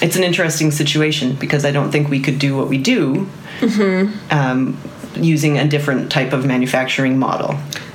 [0.00, 3.28] it's an interesting situation because I don't think we could do what we do
[4.30, 4.76] um,
[5.14, 7.54] using a different type of manufacturing model.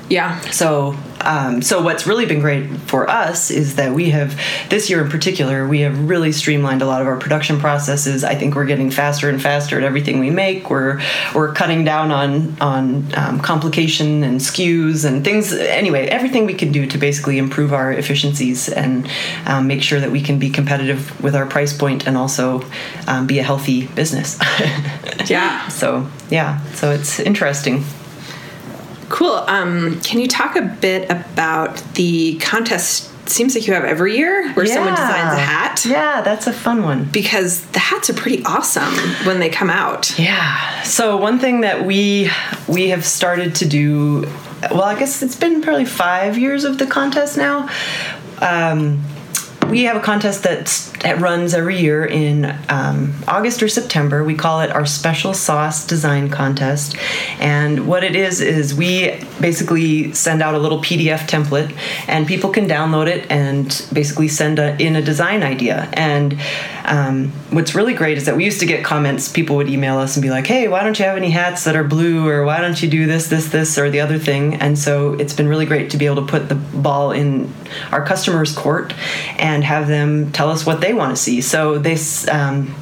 [0.10, 0.39] Yeah.
[0.52, 5.04] So, um, so what's really been great for us is that we have this year
[5.04, 8.24] in particular we have really streamlined a lot of our production processes.
[8.24, 10.70] I think we're getting faster and faster at everything we make.
[10.70, 11.02] We're
[11.34, 15.54] we're cutting down on on um, complication and SKUs and things.
[15.54, 19.10] Anyway, everything we can do to basically improve our efficiencies and
[19.46, 22.64] um, make sure that we can be competitive with our price point and also
[23.08, 24.40] um, be a healthy business.
[25.28, 25.68] Yeah.
[25.68, 27.84] so yeah, so it's interesting.
[29.10, 29.34] Cool.
[29.48, 33.13] Um, can you talk a bit about the contest?
[33.30, 35.86] Seems like you have every year where someone designs a hat.
[35.86, 37.06] Yeah, that's a fun one.
[37.06, 38.93] Because the hats are pretty awesome
[39.26, 40.17] when they come out.
[40.17, 40.82] Yeah.
[40.84, 42.30] So one thing that we
[42.67, 44.22] we have started to do,
[44.72, 47.70] well, I guess it's been probably five years of the contest now.
[48.39, 49.04] Um,
[49.70, 54.24] we have a contest that's, that runs every year in um, August or September.
[54.24, 56.96] We call it our Special Sauce Design Contest.
[57.40, 61.76] And what it is, is we basically send out a little PDF template
[62.08, 65.90] and people can download it and basically send a, in a design idea.
[65.94, 66.40] And
[66.86, 70.16] um, what's really great is that we used to get comments, people would email us
[70.16, 72.28] and be like, hey, why don't you have any hats that are blue?
[72.28, 74.56] Or why don't you do this, this, this, or the other thing?
[74.56, 77.54] And so it's been really great to be able to put the ball in
[77.92, 78.94] our customers' court
[79.38, 81.41] and have them tell us what they want to see.
[81.41, 82.73] So this, um,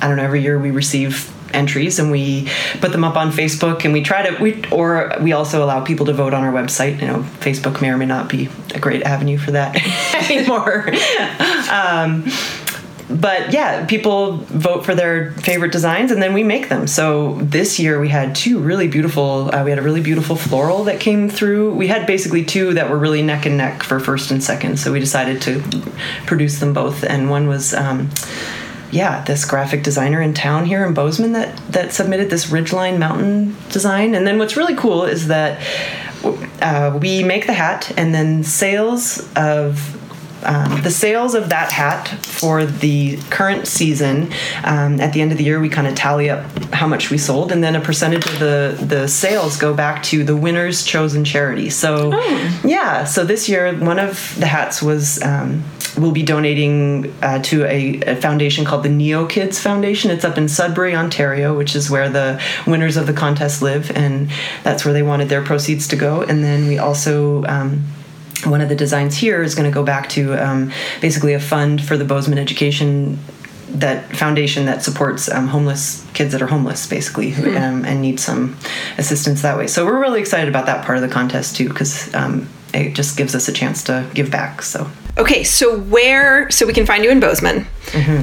[0.00, 2.48] I don't know, every year we receive entries and we
[2.80, 6.06] put them up on Facebook and we try to we or we also allow people
[6.06, 7.00] to vote on our website.
[7.00, 9.76] You know, Facebook may or may not be a great avenue for that
[10.30, 10.88] anymore.
[11.70, 12.24] um,
[13.14, 16.86] but yeah, people vote for their favorite designs and then we make them.
[16.88, 19.54] So this year we had two really beautiful.
[19.54, 21.74] Uh, we had a really beautiful floral that came through.
[21.74, 24.78] We had basically two that were really neck and neck for first and second.
[24.78, 25.62] So we decided to
[26.26, 27.04] produce them both.
[27.04, 27.72] And one was.
[27.72, 28.10] Um,
[28.90, 33.56] yeah, this graphic designer in town here in Bozeman that that submitted this ridgeline mountain
[33.70, 34.14] design.
[34.14, 35.60] And then what's really cool is that
[36.62, 40.00] uh, we make the hat, and then sales of
[40.44, 44.32] um, the sales of that hat for the current season
[44.64, 47.18] um, at the end of the year we kind of tally up how much we
[47.18, 51.24] sold and then a percentage of the the sales go back to the winner's chosen
[51.24, 51.70] charity.
[51.70, 52.10] So
[52.64, 55.64] yeah so this year one of the hats was um,
[55.96, 60.10] we'll be donating uh, to a, a foundation called the neo kids foundation.
[60.10, 64.30] It's up in sudbury ontario which is where the winners of the contest live and
[64.62, 66.22] that's where they wanted their proceeds to go.
[66.22, 67.84] And then we also um,
[68.44, 71.82] one of the designs here is going to go back to um, basically a fund
[71.82, 73.18] for the Bozeman Education
[73.68, 78.20] that foundation that supports um, homeless kids that are homeless basically who, um, and need
[78.20, 78.56] some
[78.98, 82.14] assistance that way so we're really excited about that part of the contest too because
[82.14, 86.50] um, it just gives us a chance to give back so Okay, so where?
[86.50, 87.66] So we can find you in Bozeman.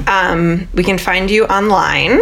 [0.06, 2.20] Um, we can find you online.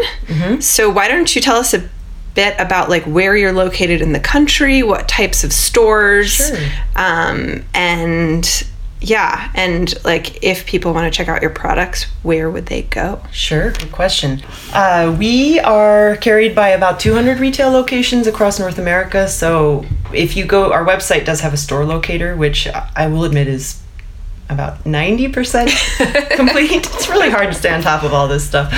[0.61, 1.88] So why don't you tell us a
[2.34, 6.56] bit about like where you're located in the country, what types of stores, Sure.
[6.96, 8.66] um, and
[9.02, 13.20] yeah, and like if people want to check out your products, where would they go?
[13.32, 14.42] Sure, good question.
[14.74, 19.26] Uh, we are carried by about 200 retail locations across North America.
[19.26, 23.48] So if you go, our website does have a store locator, which I will admit
[23.48, 23.79] is
[24.50, 26.86] about 90% complete.
[26.86, 28.68] It's really hard to stay on top of all this stuff.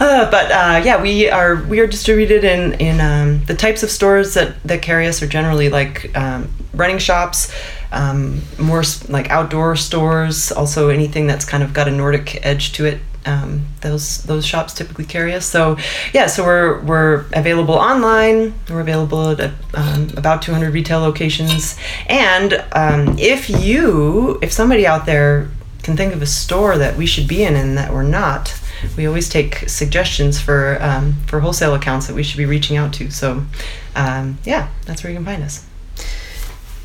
[0.00, 3.90] Uh, but uh, yeah, we are we are distributed in in um, the types of
[3.90, 7.52] stores that that carry us are generally like um, running shops,
[7.92, 10.52] um, more like outdoor stores.
[10.52, 13.00] Also, anything that's kind of got a Nordic edge to it.
[13.28, 15.44] Um, those those shops typically carry us.
[15.44, 15.76] So
[16.14, 18.54] yeah, so we're we're available online.
[18.70, 21.76] We're available at um, about 200 retail locations.
[22.08, 25.48] And um, if you if somebody out there
[25.82, 28.58] can think of a store that we should be in and that we're not,
[28.96, 32.94] we always take suggestions for um, for wholesale accounts that we should be reaching out
[32.94, 33.10] to.
[33.10, 33.44] So
[33.94, 35.67] um, yeah, that's where you can find us.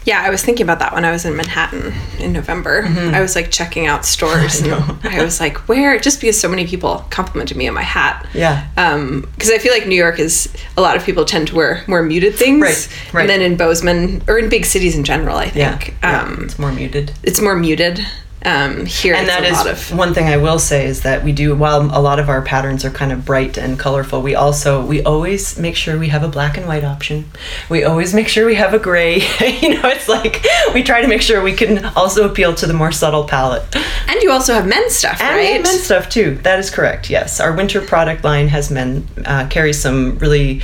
[0.05, 2.83] Yeah, I was thinking about that when I was in Manhattan in November.
[2.85, 5.07] I was like checking out stores, Mm-hmm.
[5.07, 5.97] I and I was like, where?
[5.99, 8.27] Just because so many people complimented me on my hat.
[8.33, 8.67] Yeah.
[8.75, 12.01] because I feel like New York is a lot of people tend to wear more
[12.03, 13.21] muted things, Right, right.
[13.21, 16.43] And then in Bozeman or in big cities in general, I Yeah, think yeah, um,
[16.43, 17.13] it's more muted.
[17.23, 18.05] it's more muted.
[18.45, 21.55] Um, here, and that is of one thing I will say is that we do
[21.55, 25.01] while a lot of our patterns are kind of bright and colorful we also we
[25.03, 27.23] always make sure we have a black and white option
[27.69, 29.15] we always make sure we have a gray
[29.61, 32.73] you know it's like we try to make sure we can also appeal to the
[32.73, 35.63] more subtle palette and you also have men's stuff, and right?
[35.63, 39.81] men's stuff too that is correct yes our winter product line has men uh, carries
[39.81, 40.61] some really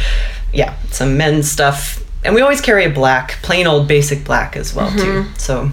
[0.53, 4.73] yeah, some men's stuff, and we always carry a black, plain old basic black as
[4.73, 5.25] well too.
[5.37, 5.71] So.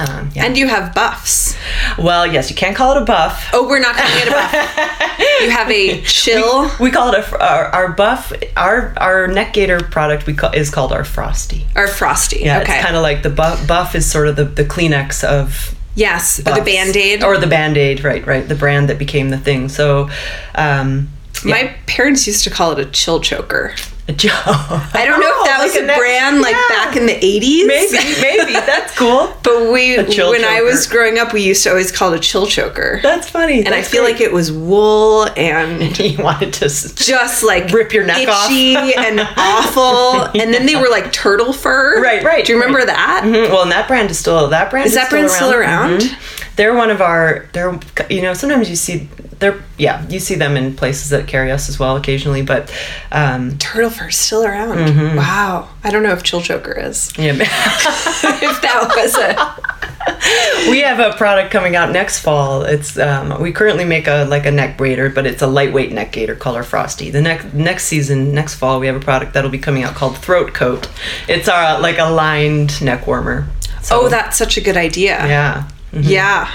[0.00, 0.46] Um, yeah.
[0.46, 1.56] And you have buffs.
[1.98, 3.50] well, yes, you can't call it a buff.
[3.52, 4.52] Oh, we're not calling it a buff.
[5.42, 6.70] you have a chill.
[6.80, 8.32] We call it a our, our buff.
[8.56, 11.66] Our our neck gaiter product we call is called our frosty.
[11.76, 12.40] Our frosty.
[12.40, 12.76] Yeah, okay.
[12.76, 13.66] it's kind of like the buff.
[13.66, 17.22] Buff is sort of the, the Kleenex of yes, or the band aid.
[17.22, 18.26] or the band aid, right?
[18.26, 19.68] Right, the brand that became the thing.
[19.68, 20.08] So,
[20.54, 21.10] um,
[21.44, 23.74] My parents used to call it a chill choker.
[24.12, 24.30] Joe.
[24.36, 27.66] I don't know if that was a brand like back in the 80s.
[27.66, 29.32] Maybe, maybe that's cool.
[29.42, 32.20] But we, when chill I was growing up, we used to always call it a
[32.20, 33.00] chill choker.
[33.02, 33.64] That's funny.
[33.64, 36.68] and I feel like it was wool and you wanted to.
[36.68, 38.50] just like Rip your neck off.
[38.50, 40.24] itchy and awful.
[40.40, 42.00] And then they were like turtle fur.
[42.02, 42.86] Right, right, Do you remember right.
[42.88, 43.22] that?
[43.24, 43.50] Mhm.
[43.50, 46.00] Well, and that brand is still that brand Is that brand still around?
[46.00, 46.56] Mhm.
[46.56, 47.46] They're one of our.
[47.52, 47.78] They're
[48.10, 49.08] you know sometimes you see
[49.40, 52.72] they're yeah you see them in places that carry us as well occasionally, but
[53.10, 54.76] um, Turtle fur's still around.
[54.78, 55.16] Mm-hmm.
[55.16, 55.68] Wow.
[55.82, 57.12] I don't know if chill choker is.
[57.18, 57.32] yeah.
[57.34, 59.80] if that was a
[60.70, 62.62] we have a product coming out next fall.
[62.62, 66.12] It's um, we currently make a like a neck braider, but it's a lightweight neck
[66.12, 67.10] gaiter called our Frosty.
[67.10, 70.16] The next next season, next fall, we have a product that'll be coming out called
[70.18, 70.88] Throat Coat.
[71.28, 73.48] It's our like a lined neck warmer.
[73.82, 75.26] So, Oh, that's such a good idea.
[75.26, 75.68] yeah.
[75.92, 76.02] Mhm.
[76.08, 76.50] Yeah.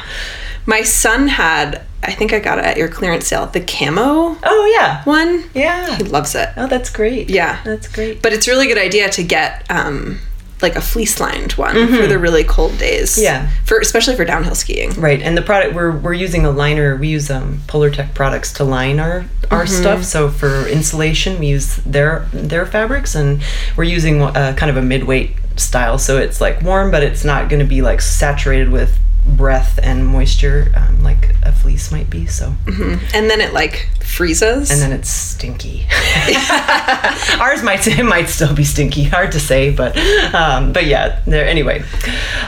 [0.68, 4.76] My son had, I think I got it at your clearance sale, the camo Oh
[4.78, 5.04] yeah.
[5.04, 5.44] one.
[5.54, 5.98] Yeah.
[5.98, 6.50] He loves it.
[6.58, 7.30] Oh, that's great.
[7.30, 7.62] Yeah.
[7.64, 8.22] That's great.
[8.22, 10.20] But it's a really good idea to get um,
[10.62, 13.16] like a fleece lined one for the really cold days.
[13.16, 13.24] Mm-hmm.
[13.24, 13.50] Yeah.
[13.66, 14.92] For especially for downhill skiing.
[15.00, 16.96] Right, and the product we're we're using a liner.
[16.96, 20.04] We use um, Polartec products to line our our stuff.
[20.04, 23.42] So for insulation, we use their their fabrics, and
[23.76, 25.98] we're using uh, kind of a midweight style.
[25.98, 30.06] So it's like warm, but it's not going to be like saturated with breath and
[30.08, 32.26] moisture um, like a fleece might be.
[32.26, 34.70] So And then it like freezes.
[34.72, 35.86] and then it's stinky.
[37.40, 39.04] Ours might it might still be stinky.
[39.04, 39.98] Hard to say, but
[40.34, 41.22] um, but yeah.
[41.26, 41.84] There anyway.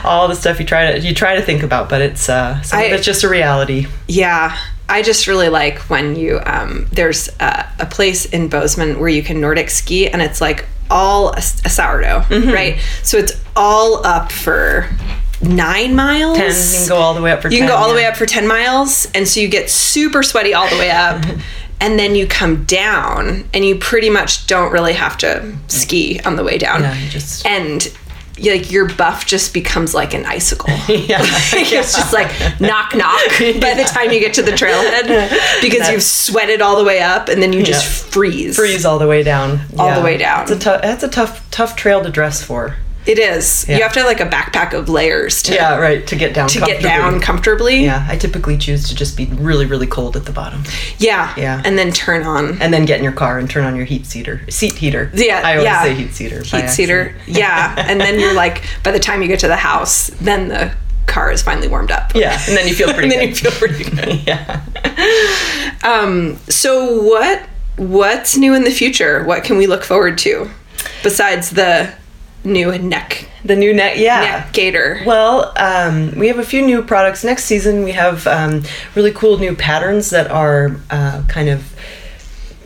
[0.04, 2.84] All the stuff you try to you try to think about, but it's uh, I-
[2.86, 3.86] it's just a reality.
[4.06, 4.56] Yeah,
[4.88, 9.22] I just really like when you um, there's a, a place in Bozeman where you
[9.22, 12.50] can Nordic ski and it's like all a, a sourdough, Mm-hmm.
[12.50, 12.78] right?
[13.02, 14.88] So it's all up for
[15.42, 16.36] nine miles.
[16.38, 17.48] Ten, you can go all the way up for.
[17.48, 19.70] You 10, can go all the way up for ten miles, and so you get
[19.70, 21.24] super sweaty all the way up.
[21.80, 26.34] And then you come down, and you pretty much don't really have to ski on
[26.34, 26.80] the way down.
[26.82, 27.88] Yeah, you just- and
[28.44, 30.68] like your buff just becomes like an icicle.
[30.88, 31.18] Yeah.
[31.22, 32.28] it's just like
[32.60, 33.20] knock knock
[33.60, 35.30] by the time you get to the trailhead
[35.62, 38.10] because you've sweated all the way up and then you just Yeah.
[38.10, 38.56] freeze.
[38.56, 39.60] freeze all the way down.
[39.78, 40.42] All the way down.
[40.42, 40.82] It's a tough.
[40.82, 42.74] That's a tough, tough trail to dress for.
[43.08, 43.66] It is.
[43.66, 43.76] Yeah.
[43.78, 46.06] You have to have like a backpack of layers to Yeah, right.
[46.06, 46.46] To get down.
[46.50, 47.82] to get down comfortably.
[47.84, 50.62] Yeah, I typically choose to just be really, really cold at the bottom,
[50.98, 51.32] Yeah.
[51.38, 51.62] Yeah.
[51.64, 54.04] And then turn on and then get in your car and turn on your heat
[54.04, 55.10] seater, seat heater.
[55.14, 55.82] Yeah, I always yeah.
[55.84, 56.42] say heat seater.
[56.42, 57.14] heat seater.
[57.26, 57.74] Yeah.
[57.88, 60.74] and then you're like by the time you get to the house, then the
[61.06, 62.14] car is finally warmed up.
[62.14, 63.04] Yeah, and then you feel pretty.
[63.08, 63.42] And then good.
[63.42, 64.26] you feel pretty good.
[64.26, 64.60] yeah.
[65.82, 69.24] Um, so what what's new in the future?
[69.24, 70.50] What can we look forward to
[71.02, 71.94] besides the
[72.48, 73.98] new neck The new neck.
[73.98, 74.20] Yeah.
[74.20, 75.00] neck gaiter?
[75.06, 77.22] Well, um, we have a few new products.
[77.24, 78.62] Next season, we have um,
[78.94, 81.74] really cool new patterns that are uh, kind of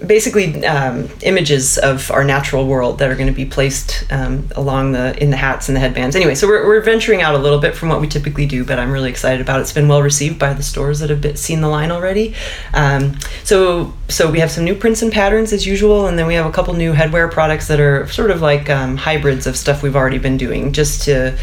[0.07, 4.93] basically um, images of our natural world that are going to be placed um, along
[4.93, 6.17] the in the hats and the headbands.
[6.17, 8.79] Anyway, so we're, we're venturing out a little bit from what we typically do, but
[8.79, 9.63] I'm really excited about it.
[9.63, 12.35] It's been well received by the stores that have been, seen the line already.
[12.75, 16.35] Um, so so we have some new prints and patterns as usual, and then we
[16.35, 19.83] have a couple new headwear products that are sort of like um, hybrids of stuff
[19.83, 21.39] we've already been doing, just to.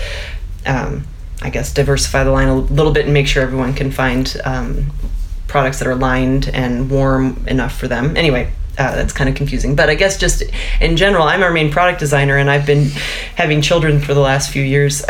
[0.66, 1.06] Um,
[1.42, 4.92] I guess diversify the line a little bit and make sure everyone can find um,
[5.50, 8.16] products that are lined and warm enough for them.
[8.16, 9.76] Anyway, uh, that's kind of confusing.
[9.76, 10.42] But I guess just
[10.80, 12.86] in general, I'm our main product designer, and I've been
[13.36, 15.02] having children for the last few years,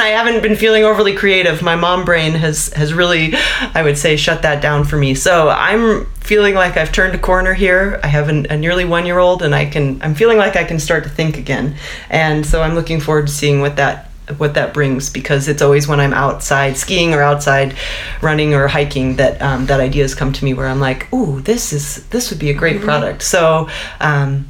[0.00, 1.62] I haven't been feeling overly creative.
[1.62, 3.34] My mom brain has has really,
[3.74, 5.14] I would say, shut that down for me.
[5.14, 7.98] So I'm feeling like I've turned a corner here.
[8.02, 10.64] I have an, a nearly one year old, and I can I'm feeling like I
[10.64, 11.76] can start to think again.
[12.10, 15.88] And so I'm looking forward to seeing what that what that brings because it's always
[15.88, 17.74] when I'm outside skiing or outside
[18.22, 21.72] running or hiking that um, that ideas come to me where I'm like, ooh, this
[21.72, 23.22] is this would be a great product.
[23.22, 23.68] So.
[24.00, 24.48] Um,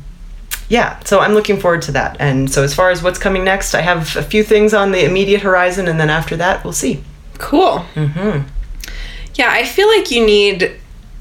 [0.71, 2.19] yeah, so I'm looking forward to that.
[2.21, 5.03] And so, as far as what's coming next, I have a few things on the
[5.03, 7.03] immediate horizon, and then after that, we'll see.
[7.39, 7.87] Cool.
[7.95, 8.47] Mm-hmm.
[9.35, 10.73] Yeah, I feel like you need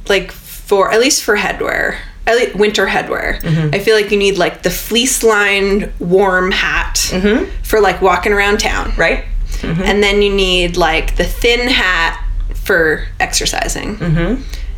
[0.09, 3.41] like for at least for headwear, at like winter headwear.
[3.41, 3.73] Mm-hmm.
[3.73, 7.49] I feel like you need like the fleece lined warm hat mm-hmm.
[7.63, 9.25] for like walking around town, Right?
[9.61, 9.81] Mm-hmm.
[9.81, 12.23] and then you need like the thin hat
[12.53, 13.97] for exercising.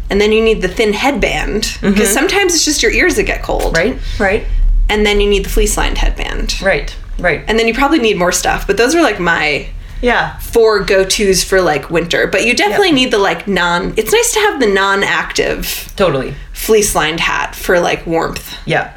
[0.09, 3.41] and then you need the thin headband because sometimes it's just your ears that get
[3.43, 3.75] cold.
[3.75, 4.45] Right, right,
[4.87, 6.61] And then you need the fleece lined headband.
[6.61, 7.43] right, right.
[7.47, 9.67] And then you probably need more stuff, but those are like my
[10.01, 12.27] yeah, four go-tos for like winter.
[12.27, 12.95] But you definitely Yep.
[12.95, 16.33] need the like non it's nice to have the non-active totally.
[16.53, 18.55] fleece lined hat for like warmth.
[18.65, 18.93] Yeah.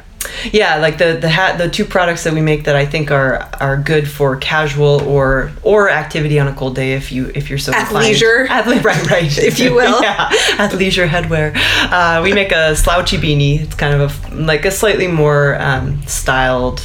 [0.53, 3.49] Yeah, like the the hat the two products that we make that I think are
[3.59, 7.59] are good for casual or or activity on a cold day if you if you're
[7.59, 7.73] so.
[7.73, 8.47] Athleisure.
[8.47, 9.37] Athle- right, right.
[9.51, 10.01] If you will.
[10.01, 11.53] yeah, athleisure headwear.
[11.91, 13.59] Uh, we make a slouchy beanie.
[13.63, 16.81] It's kind of a like a slightly more um, styled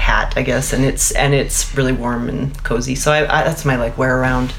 [0.00, 2.94] hat, I guess, and it's and it's really warm and cozy.
[2.94, 4.52] So I, I that's my like wear around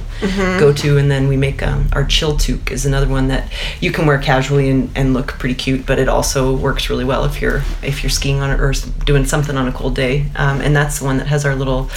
[0.59, 0.97] go to.
[0.97, 4.19] And then we make um, our chill toque is another one that you can wear
[4.19, 8.03] casually and, and look pretty cute, but it also works really well if you're if
[8.03, 8.71] you're skiing on it or
[9.05, 10.27] doing something on a cold day.
[10.35, 11.89] Um, and that's the one that has our little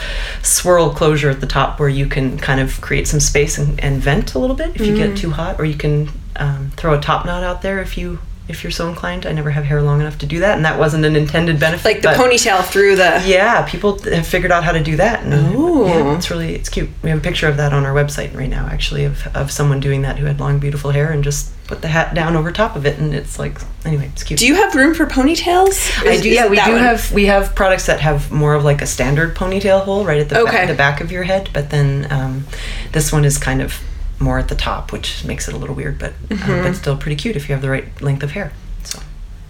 [0.42, 4.00] swirl closure at the top where you can kind of create some space and, and
[4.00, 7.00] vent a little bit if you get too hot, or you can um, throw a
[7.00, 9.24] top knot out there if you if you're so inclined.
[9.26, 11.84] I never have hair long enough to do that, and that wasn't an intended benefit.
[11.84, 15.22] Like the ponytail through the yeah, people have figured out how to do that.
[15.24, 15.86] And Ooh.
[15.86, 16.90] yeah, it's really it's cute.
[17.02, 19.80] We have a picture of that on our website right now, actually, of, of someone
[19.80, 22.76] doing that who had long, beautiful hair and just put the hat down over top
[22.76, 24.38] of it, and it's like anyway, it's cute.
[24.38, 26.06] Do you have room for ponytails?
[26.06, 26.28] I do.
[26.28, 26.80] Yeah, we do one?
[26.80, 30.28] have we have products that have more of like a standard ponytail hole right at
[30.28, 30.66] the Okay.
[30.66, 32.46] ba- the back of your head, but then um,
[32.92, 33.80] this one is kind of
[34.24, 36.50] more at the top, which makes it a little weird, but Mm-hmm.
[36.50, 38.50] uh, but still pretty cute if you have the right length of hair.
[38.82, 38.98] So.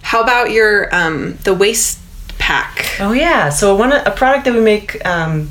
[0.01, 1.99] How about your um the waist
[2.37, 2.71] pack?
[2.99, 5.49] Oh yeah, so one a product that we make um,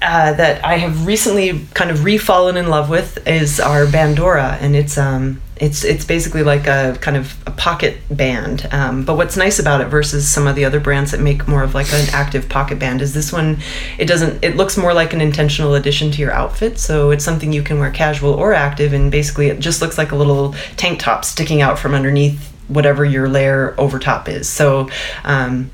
[0.00, 4.74] uh, that I have recently kind of refallen in love with is our Bandora, and
[4.74, 8.68] it's um it's it's basically like a kind of a pocket band.
[8.72, 11.62] Um, but what's nice about it versus some of the other brands that make more
[11.62, 13.58] of like an active pocket band is this one.
[13.96, 14.42] It doesn't.
[14.42, 17.78] It looks more like an intentional addition to your outfit, so it's something you can
[17.78, 21.62] wear casual or active, and basically it just looks like a little tank top sticking
[21.62, 24.48] out from underneath whatever your layer over top is.
[24.48, 24.90] So.
[25.22, 25.70] Um,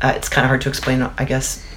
[0.00, 1.67] uh, it's kind of hard to explain, I guess,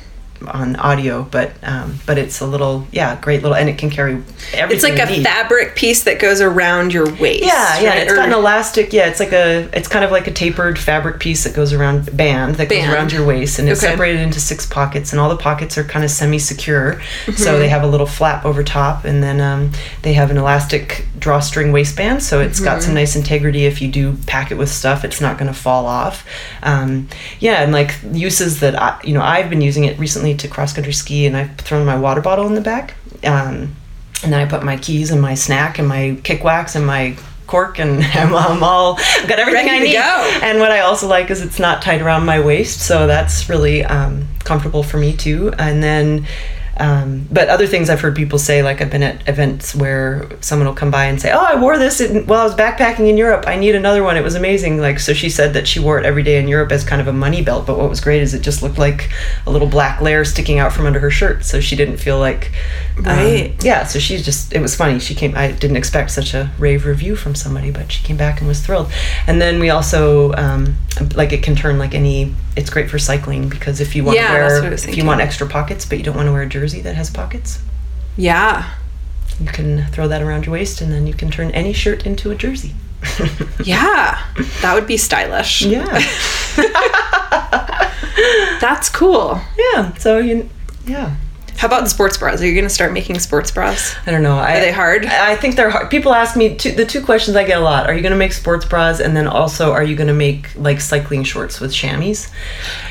[0.48, 4.14] on audio, but um, but it's a little yeah, great little, and it can carry
[4.54, 4.72] everything.
[4.72, 5.24] It's like a need.
[5.24, 7.44] fabric piece that goes around your waist.
[7.44, 7.98] Yeah, yeah, right?
[8.04, 8.94] it's Or- got an elastic.
[8.94, 12.16] Yeah, it's like a, it's kind of like a tapered fabric piece that goes around
[12.16, 12.88] band that Band.
[12.88, 13.92] goes around your waist, and it's Okay.
[13.94, 16.94] separated into six pockets, and all the pockets are kind of semi-secure.
[16.94, 17.32] Mm-hmm.
[17.34, 19.72] So they have a little flap over top, and then um,
[20.02, 22.82] they have an elastic drawstring waistband, so it's got Mm-hmm.
[22.86, 23.66] some nice integrity.
[23.66, 26.26] If you do pack it with stuff, it's not going to fall off.
[26.64, 27.08] Um,
[27.39, 30.74] yeah, and like uses that I, you know, I've been using it recently to cross
[30.74, 32.96] country ski, and I've thrown my water bottle in the back.
[33.24, 33.76] Um,
[34.24, 37.18] and then I put my keys and my snack and my kick wax and my
[37.48, 39.94] cork and I'm, I'm all I've got everything Ready I need.
[39.94, 40.40] go.
[40.44, 43.84] And what I also like is it's not tied around my waist, so that's really
[43.84, 45.54] um, comfortable for me too.
[45.58, 46.26] And then.
[46.78, 50.68] Um, but other things I've heard people say, like I've been at events where someone
[50.68, 53.18] will come by and say, "Oh, I wore this in, while I was backpacking in
[53.18, 53.44] Europe.
[53.48, 54.16] I need another one.
[54.18, 56.72] It was amazing." Like, so she said that she wore it every day in Europe
[56.72, 57.68] as kind of a money belt.
[57.68, 59.10] But what was great is it just looked like
[59.46, 62.52] a little black layer sticking out from under her shirt, so she didn't feel like
[63.00, 63.56] um, Right.
[63.64, 65.00] yeah, so she's just it was funny.
[65.00, 68.40] She came I didn't expect such a rave review from somebody, but she came back
[68.40, 68.92] and was thrilled.
[69.28, 70.78] And then we also um,
[71.16, 74.28] like it can turn like any it's great for cycling because if you want Yeah,
[74.28, 76.34] to wear what I was if you want extra pockets but you don't want to
[76.34, 77.60] wear a jersey that has pockets,
[78.18, 78.70] Yeah.
[79.39, 82.32] you can throw that around your waist and then you can turn any shirt into
[82.32, 82.74] a jersey.
[83.64, 84.20] Yeah.
[84.62, 85.62] That would be stylish.
[85.64, 85.86] yeah.
[88.60, 89.39] That's cool.
[89.58, 89.94] yeah.
[89.96, 90.50] So you
[90.86, 91.16] yeah.
[91.58, 92.41] How about the sports bras?
[92.41, 93.95] Are you going to start making sports bras?
[94.08, 94.38] I don't know.
[94.38, 95.06] I, Are they hard?
[95.06, 95.91] I think they're hard.
[95.91, 98.18] People ask me two, the two questions I get a lot: Are you going to
[98.18, 101.72] make sports bras, and then also are you going to make like cycling shorts with
[101.72, 102.28] chamois?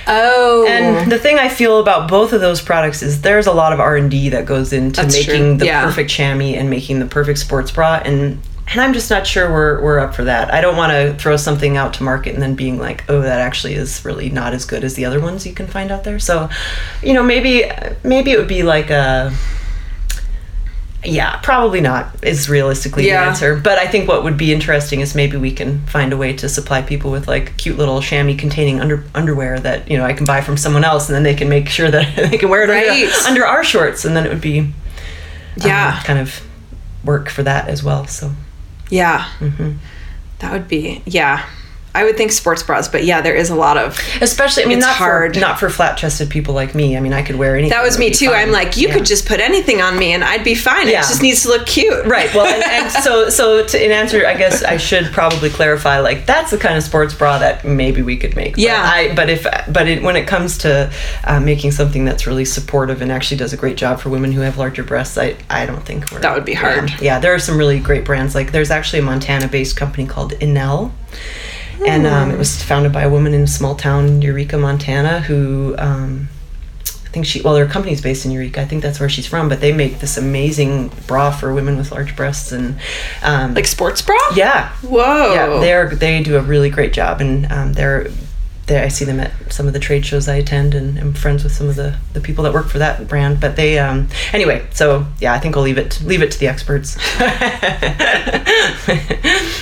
[0.07, 0.67] Oh.
[0.69, 3.81] And the thing I feel about both of those products is there's a lot of
[3.81, 5.57] R and D that goes into That's making true.
[5.59, 5.85] the Yeah.
[5.85, 8.41] perfect chamois and making the perfect sports bra, and
[8.73, 10.53] and I'm just not sure we're we're up for that.
[10.55, 13.41] I don't want to throw something out to market and then being like, oh, that
[13.41, 16.19] actually is really not as good as the other ones you can find out there.
[16.19, 16.49] So,
[17.03, 17.65] you know, maybe
[18.05, 19.33] maybe it would be like a
[21.03, 23.23] yeah, probably not is realistically Yeah.
[23.25, 23.57] the answer.
[23.57, 26.47] But I think what would be interesting is maybe we can find a way to
[26.49, 30.27] supply people with like cute little chamois containing under underwear that you know I can
[30.27, 32.69] buy from someone else, and then they can make sure that they can wear it
[32.69, 32.89] Right.
[32.91, 34.75] under, under our shorts, and then it would be um,
[35.57, 36.03] yeah.
[36.03, 36.47] kind of
[37.03, 38.07] work for that as well.
[38.07, 38.33] So
[38.91, 39.29] Yeah.
[39.39, 39.73] Mm-hmm.
[40.41, 41.49] That would be, yeah.
[41.95, 43.99] I would think sports bras, but yeah, there is a lot of.
[44.21, 45.35] Especially, I mean, It's not hard.
[45.35, 46.97] for not for flat chested people like me.
[46.97, 47.71] I mean, I could wear anything.
[47.71, 48.27] That was me too.
[48.31, 48.37] fine.
[48.49, 48.95] I'm like, you Yeah.
[48.95, 50.87] could just put anything on me and I'd be fine.
[50.89, 51.01] Yeah.
[51.01, 52.07] It just needs to look cute.
[52.07, 52.33] Right.
[52.35, 55.99] Well, and, and so so to, in answer, I guess I should probably clarify.
[55.99, 58.53] Like that's the kind of sports bra that maybe we could make.
[58.55, 58.83] But Yeah.
[58.85, 59.15] I.
[59.15, 60.93] But if but it, when it comes to
[61.25, 64.41] uh, making something that's really supportive and actually does a great job for women who
[64.43, 66.91] have larger breasts, I I don't think we're, That would be hard.
[66.91, 68.35] Yeah, yeah, there are some really great brands.
[68.37, 70.93] Like there's actually a Montana-based company called Enell.
[71.87, 75.75] And um, it was founded by a woman in a small town Eureka, Montana, who
[75.79, 76.29] um,
[77.11, 78.61] I think she, well, their company's based in Eureka.
[78.61, 81.91] I think that's where she's from, but they make this amazing bra for women with
[81.91, 82.53] large breasts.
[82.53, 82.79] And
[83.23, 84.17] um, Like sports bra?
[84.37, 85.35] yeah, Whoa.
[85.35, 88.09] yeah, they're they do a really great job, and um, they're.
[88.71, 91.53] I see them at some of the trade shows I attend, and I'm friends with
[91.53, 93.41] some of the, the people that work for that brand.
[93.41, 96.49] But they, um, anyway, so yeah, I think I'll leave it leave it to the
[96.49, 96.97] experts.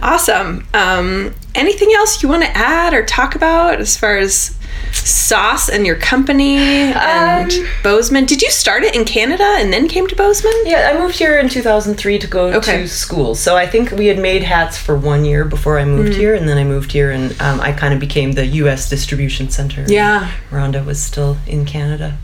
[0.00, 0.66] Awesome.
[0.74, 4.54] Um, anything else you want to add or talk about as far as
[4.92, 8.24] sauce and your company and Um, Bozeman?
[8.26, 10.52] Did you start it in Canada and then came to Bozeman?
[10.64, 12.82] Yeah, I moved here in 2003 to go Okay.
[12.82, 13.34] to school.
[13.34, 16.20] So I think we had made hats for one year before I moved Mm-hmm.
[16.20, 18.88] here, and then I moved here, and um, I kind of became the U.S.
[18.88, 19.84] distribution center.
[19.88, 20.30] Yeah.
[20.50, 22.16] Rhonda was still in Canada.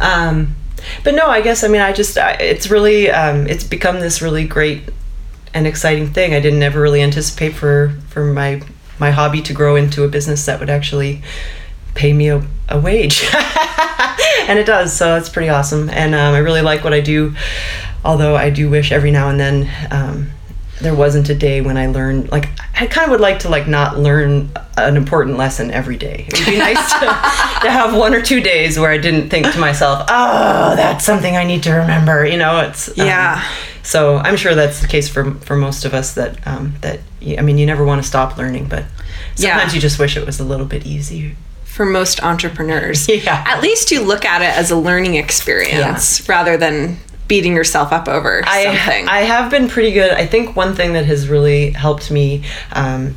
[0.00, 0.56] Um,
[1.04, 4.22] but no, I guess I mean I just I, it's really um, it's become this
[4.22, 4.82] really great
[5.54, 6.34] and exciting thing.
[6.34, 8.62] I didn't ever really anticipate for for my
[8.98, 11.22] my hobby to grow into a business that would actually
[11.94, 13.24] pay me a, a wage,
[14.48, 14.92] and it does.
[14.92, 17.34] So it's pretty awesome, and um, I really like what I do.
[18.04, 19.70] Although I do wish every now and then.
[19.90, 20.30] Um,
[20.80, 23.68] there wasn't a day when I learned like I kind of would like to like
[23.68, 26.24] not learn an important lesson every day.
[26.26, 29.52] It would be nice to, to have one or two days where I didn't think
[29.52, 33.44] to myself, "Oh, that's something I need to remember." You know, it's um, Yeah.
[33.90, 36.14] So I'm sure that's the case for for most of us.
[36.14, 37.00] That um, that
[37.38, 38.84] I mean, you never want to stop learning, but
[39.36, 39.50] Yeah.
[39.54, 41.32] sometimes you just wish it was a little bit easier.
[41.64, 43.08] For most entrepreneurs.
[43.24, 43.42] Yeah.
[43.46, 48.06] At least you look at it as a learning experience rather than beating yourself up
[48.08, 49.08] over something.
[49.08, 50.12] I, I have been pretty good.
[50.12, 53.14] I think one thing that has really helped me um,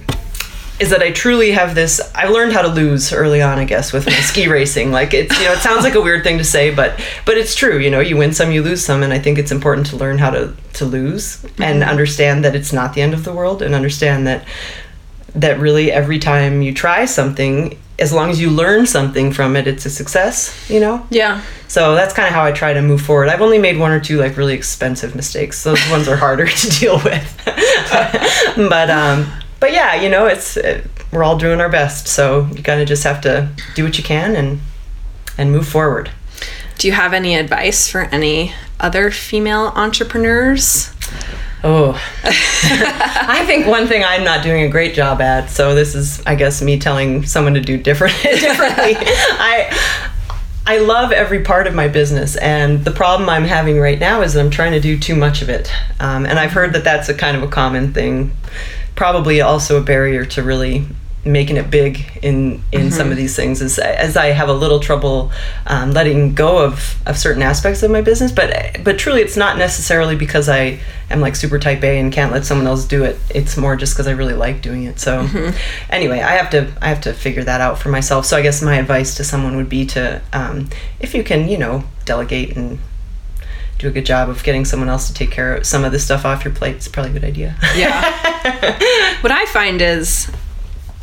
[0.80, 2.02] is that I truly have this.
[2.16, 4.92] I learned how to lose early on, I guess, with my ski racing.
[4.92, 7.56] Like it's, you know, it sounds like a weird thing to say, but but it's
[7.56, 7.78] true.
[7.78, 10.18] You know, you win some, you lose some, and I think it's important to learn
[10.18, 13.76] how to to lose and understand that it's not the end of the world, and
[13.76, 14.46] understand that
[15.36, 19.68] that really every time you try something, as long as you learn something from it,
[19.68, 20.70] it's a success.
[20.70, 21.06] You know.
[21.10, 21.44] yeah.
[21.68, 23.30] So that's kind of how I try to move forward.
[23.30, 25.64] I've only made one or two like really expensive mistakes.
[25.64, 27.42] Those ones are harder to deal with.
[28.58, 29.32] but um,
[29.64, 32.06] but yeah, you know, it's it, we're all doing our best.
[32.06, 34.60] So you kind of just have to do what you can and
[35.38, 36.12] and move forward.
[36.78, 38.52] Do you have any advice for any
[38.82, 40.94] other female entrepreneurs?
[41.64, 41.94] Oh,
[42.24, 45.50] I think one thing I'm not doing a great job at.
[45.50, 48.98] So this is, I guess, me telling someone to do different differently.
[48.98, 50.02] I
[50.68, 54.34] I love every part of my business, and the problem I'm having right now is
[54.34, 55.72] that I'm trying to do too much of it.
[56.02, 58.36] Um, and I've heard that that's a kind of a common thing,
[58.96, 60.86] probably also a barrier to really
[61.26, 64.82] making it big in in some of these things is as I have a little
[64.82, 65.32] trouble
[65.68, 69.58] um, letting go of of certain aspects of my business but but truly it's not
[69.58, 70.80] necessarily because I
[71.10, 73.18] am like super type A and can't let someone else do it.
[73.30, 75.00] It's more just because I really like doing it.
[75.00, 75.22] So
[75.90, 78.26] anyway I have to I have to figure that out for myself.
[78.26, 80.70] So I guess my advice to someone would be to um,
[81.00, 82.80] if you can you know delegate and
[83.84, 86.04] do a good job of getting someone else to take care of some of this
[86.04, 89.18] stuff off your plate it's probably a good idea Yeah.
[89.22, 90.30] what I find is,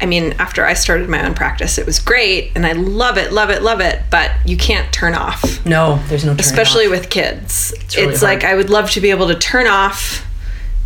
[0.00, 3.32] I mean, after I started my own practice, it was great and I love it,
[3.32, 6.90] love it, love it, but you can't turn off, no there's no especially off.
[6.92, 7.72] with kids.
[7.80, 8.44] It's, really like.
[8.44, 10.24] I would love to be able to turn off,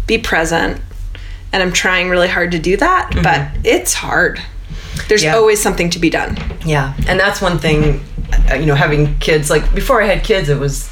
[0.07, 0.81] be present,
[1.53, 4.41] and I'm trying really hard to do that, but it's hard.
[5.09, 5.33] There's Mm-hmm.
[5.33, 5.37] Yeah.
[5.37, 6.37] always something to be done.
[6.65, 8.01] Yeah, and that's one thing.
[8.51, 10.89] uh, You know, having kids like before I had kids, it was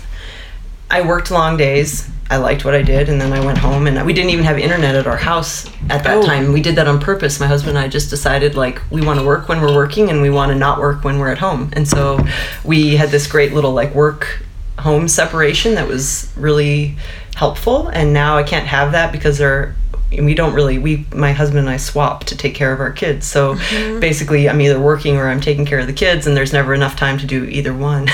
[0.93, 2.09] I worked long days.
[2.30, 4.59] I liked what I did, and then I went home, and we didn't even have
[4.59, 6.22] internet at our house at that Oh.
[6.22, 6.53] time.
[6.53, 7.40] We did that on purpose.
[7.40, 10.22] My husband and I just decided like we want to work when we're working, and
[10.22, 11.70] we want to not work when we're at home.
[11.74, 12.24] And so
[12.64, 14.45] we had this great little like work
[14.78, 16.97] home separation that was really
[17.36, 17.88] helpful.
[17.88, 19.74] And now I can't have that because they're
[20.21, 23.27] we don't really we my husband and I swap to take care of our kids.
[23.27, 23.55] So
[24.01, 26.97] basically I'm either working or I'm taking care of the kids and there's never enough
[26.97, 28.09] time to do either one.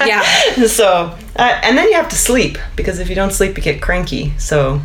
[0.00, 0.22] Yeah.
[0.66, 3.82] so uh, and then you have to sleep because if you don't sleep you get
[3.82, 4.32] cranky.
[4.38, 4.80] So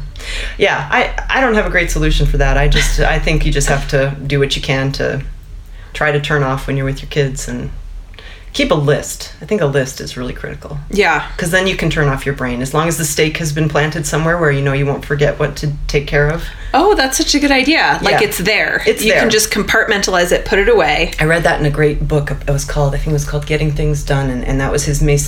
[0.58, 2.58] yeah, I I don't have a great solution for that.
[2.58, 5.24] I just I think you just have to do what you can to
[5.94, 7.70] try to turn off when you're with your kids and
[8.54, 9.34] keep a list.
[9.42, 11.28] I think a list is really critical Yeah.
[11.36, 13.68] because then you can turn off your brain as long as the stake has been
[13.68, 16.44] planted somewhere where you know you won't forget what to take care of.
[16.74, 18.00] Oh, that's such a good idea.
[18.04, 18.28] Like Yeah.
[18.28, 18.84] it's there.
[18.86, 19.22] It's you there.
[19.22, 21.12] can just compartmentalize it, put it away.
[21.20, 22.30] I read that in a great book.
[22.32, 24.86] It was called, I think it was called Getting Things Done, and, and that was
[24.86, 25.20] his main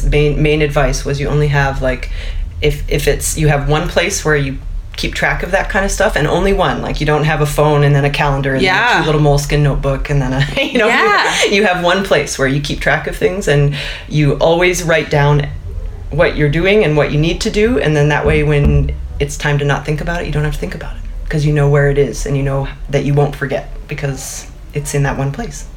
[0.41, 2.11] main advice was you only have like,
[2.61, 4.57] if if it's you have one place where you
[4.97, 6.81] keep track of that kind of stuff, and only one.
[6.81, 9.03] Like you don't have a phone and then a calendar and then Yeah.
[9.03, 11.43] a little Moleskine notebook and then a you know Yeah.
[11.45, 13.75] you, you have one place where you keep track of things and
[14.07, 15.49] you always write down
[16.11, 19.37] what you're doing and what you need to do, and then that way when it's
[19.37, 21.51] time to not think about it, you don't have to think about it because you
[21.53, 25.17] know where it is and you know that you won't forget because it's in that
[25.17, 25.67] one place.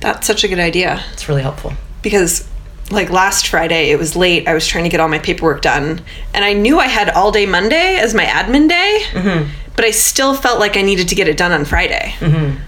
[0.00, 1.02] That's such a good idea.
[1.12, 1.72] It's really helpful.
[2.02, 2.46] because
[2.90, 4.46] like last Friday, it was late.
[4.46, 7.30] I was trying to get all my paperwork done, and I knew I had all
[7.32, 9.50] day Monday as my admin day, Mm-hmm.
[9.76, 12.14] but I still felt like I needed to get it done on Friday.
[12.18, 12.60] Mm-hmm.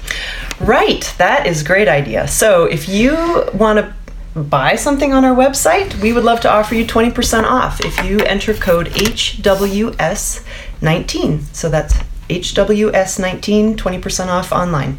[0.60, 2.28] Right, that is a great idea.
[2.28, 3.14] So if you
[3.54, 3.94] want to
[4.40, 8.20] buy something on our website, we would love to offer you 20% off if you
[8.20, 11.56] enter code HWS19.
[11.56, 11.96] So that's
[12.30, 14.98] HWS19, 20% off online.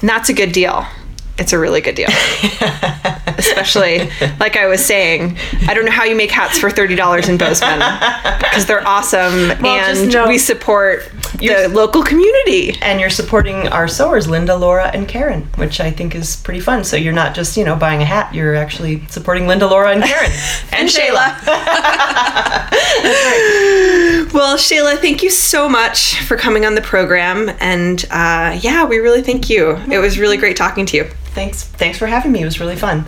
[0.00, 0.86] And that's a good deal.
[1.36, 2.08] It's a really good deal.
[3.38, 4.08] Especially,
[4.38, 7.80] like I was saying, I don't know how you make hats for $30 in Bozeman
[8.38, 12.76] because they're awesome Well, and we support the local community.
[12.80, 16.84] And you're supporting our sewers, Linda, Laura, and Karen, which I think is pretty fun.
[16.84, 20.02] So you're not just, you know, buying a hat, you're actually supporting Linda, Laura, and
[20.02, 20.30] Karen.
[20.72, 21.36] And Shayla.
[24.32, 27.50] well, Shayla, thank you so much for coming on the program.
[27.60, 29.76] And uh, yeah, we really thank you.
[29.90, 31.10] It was really great talking to you.
[31.34, 32.40] Thanks, thanks for having me.
[32.42, 33.04] It was really fun.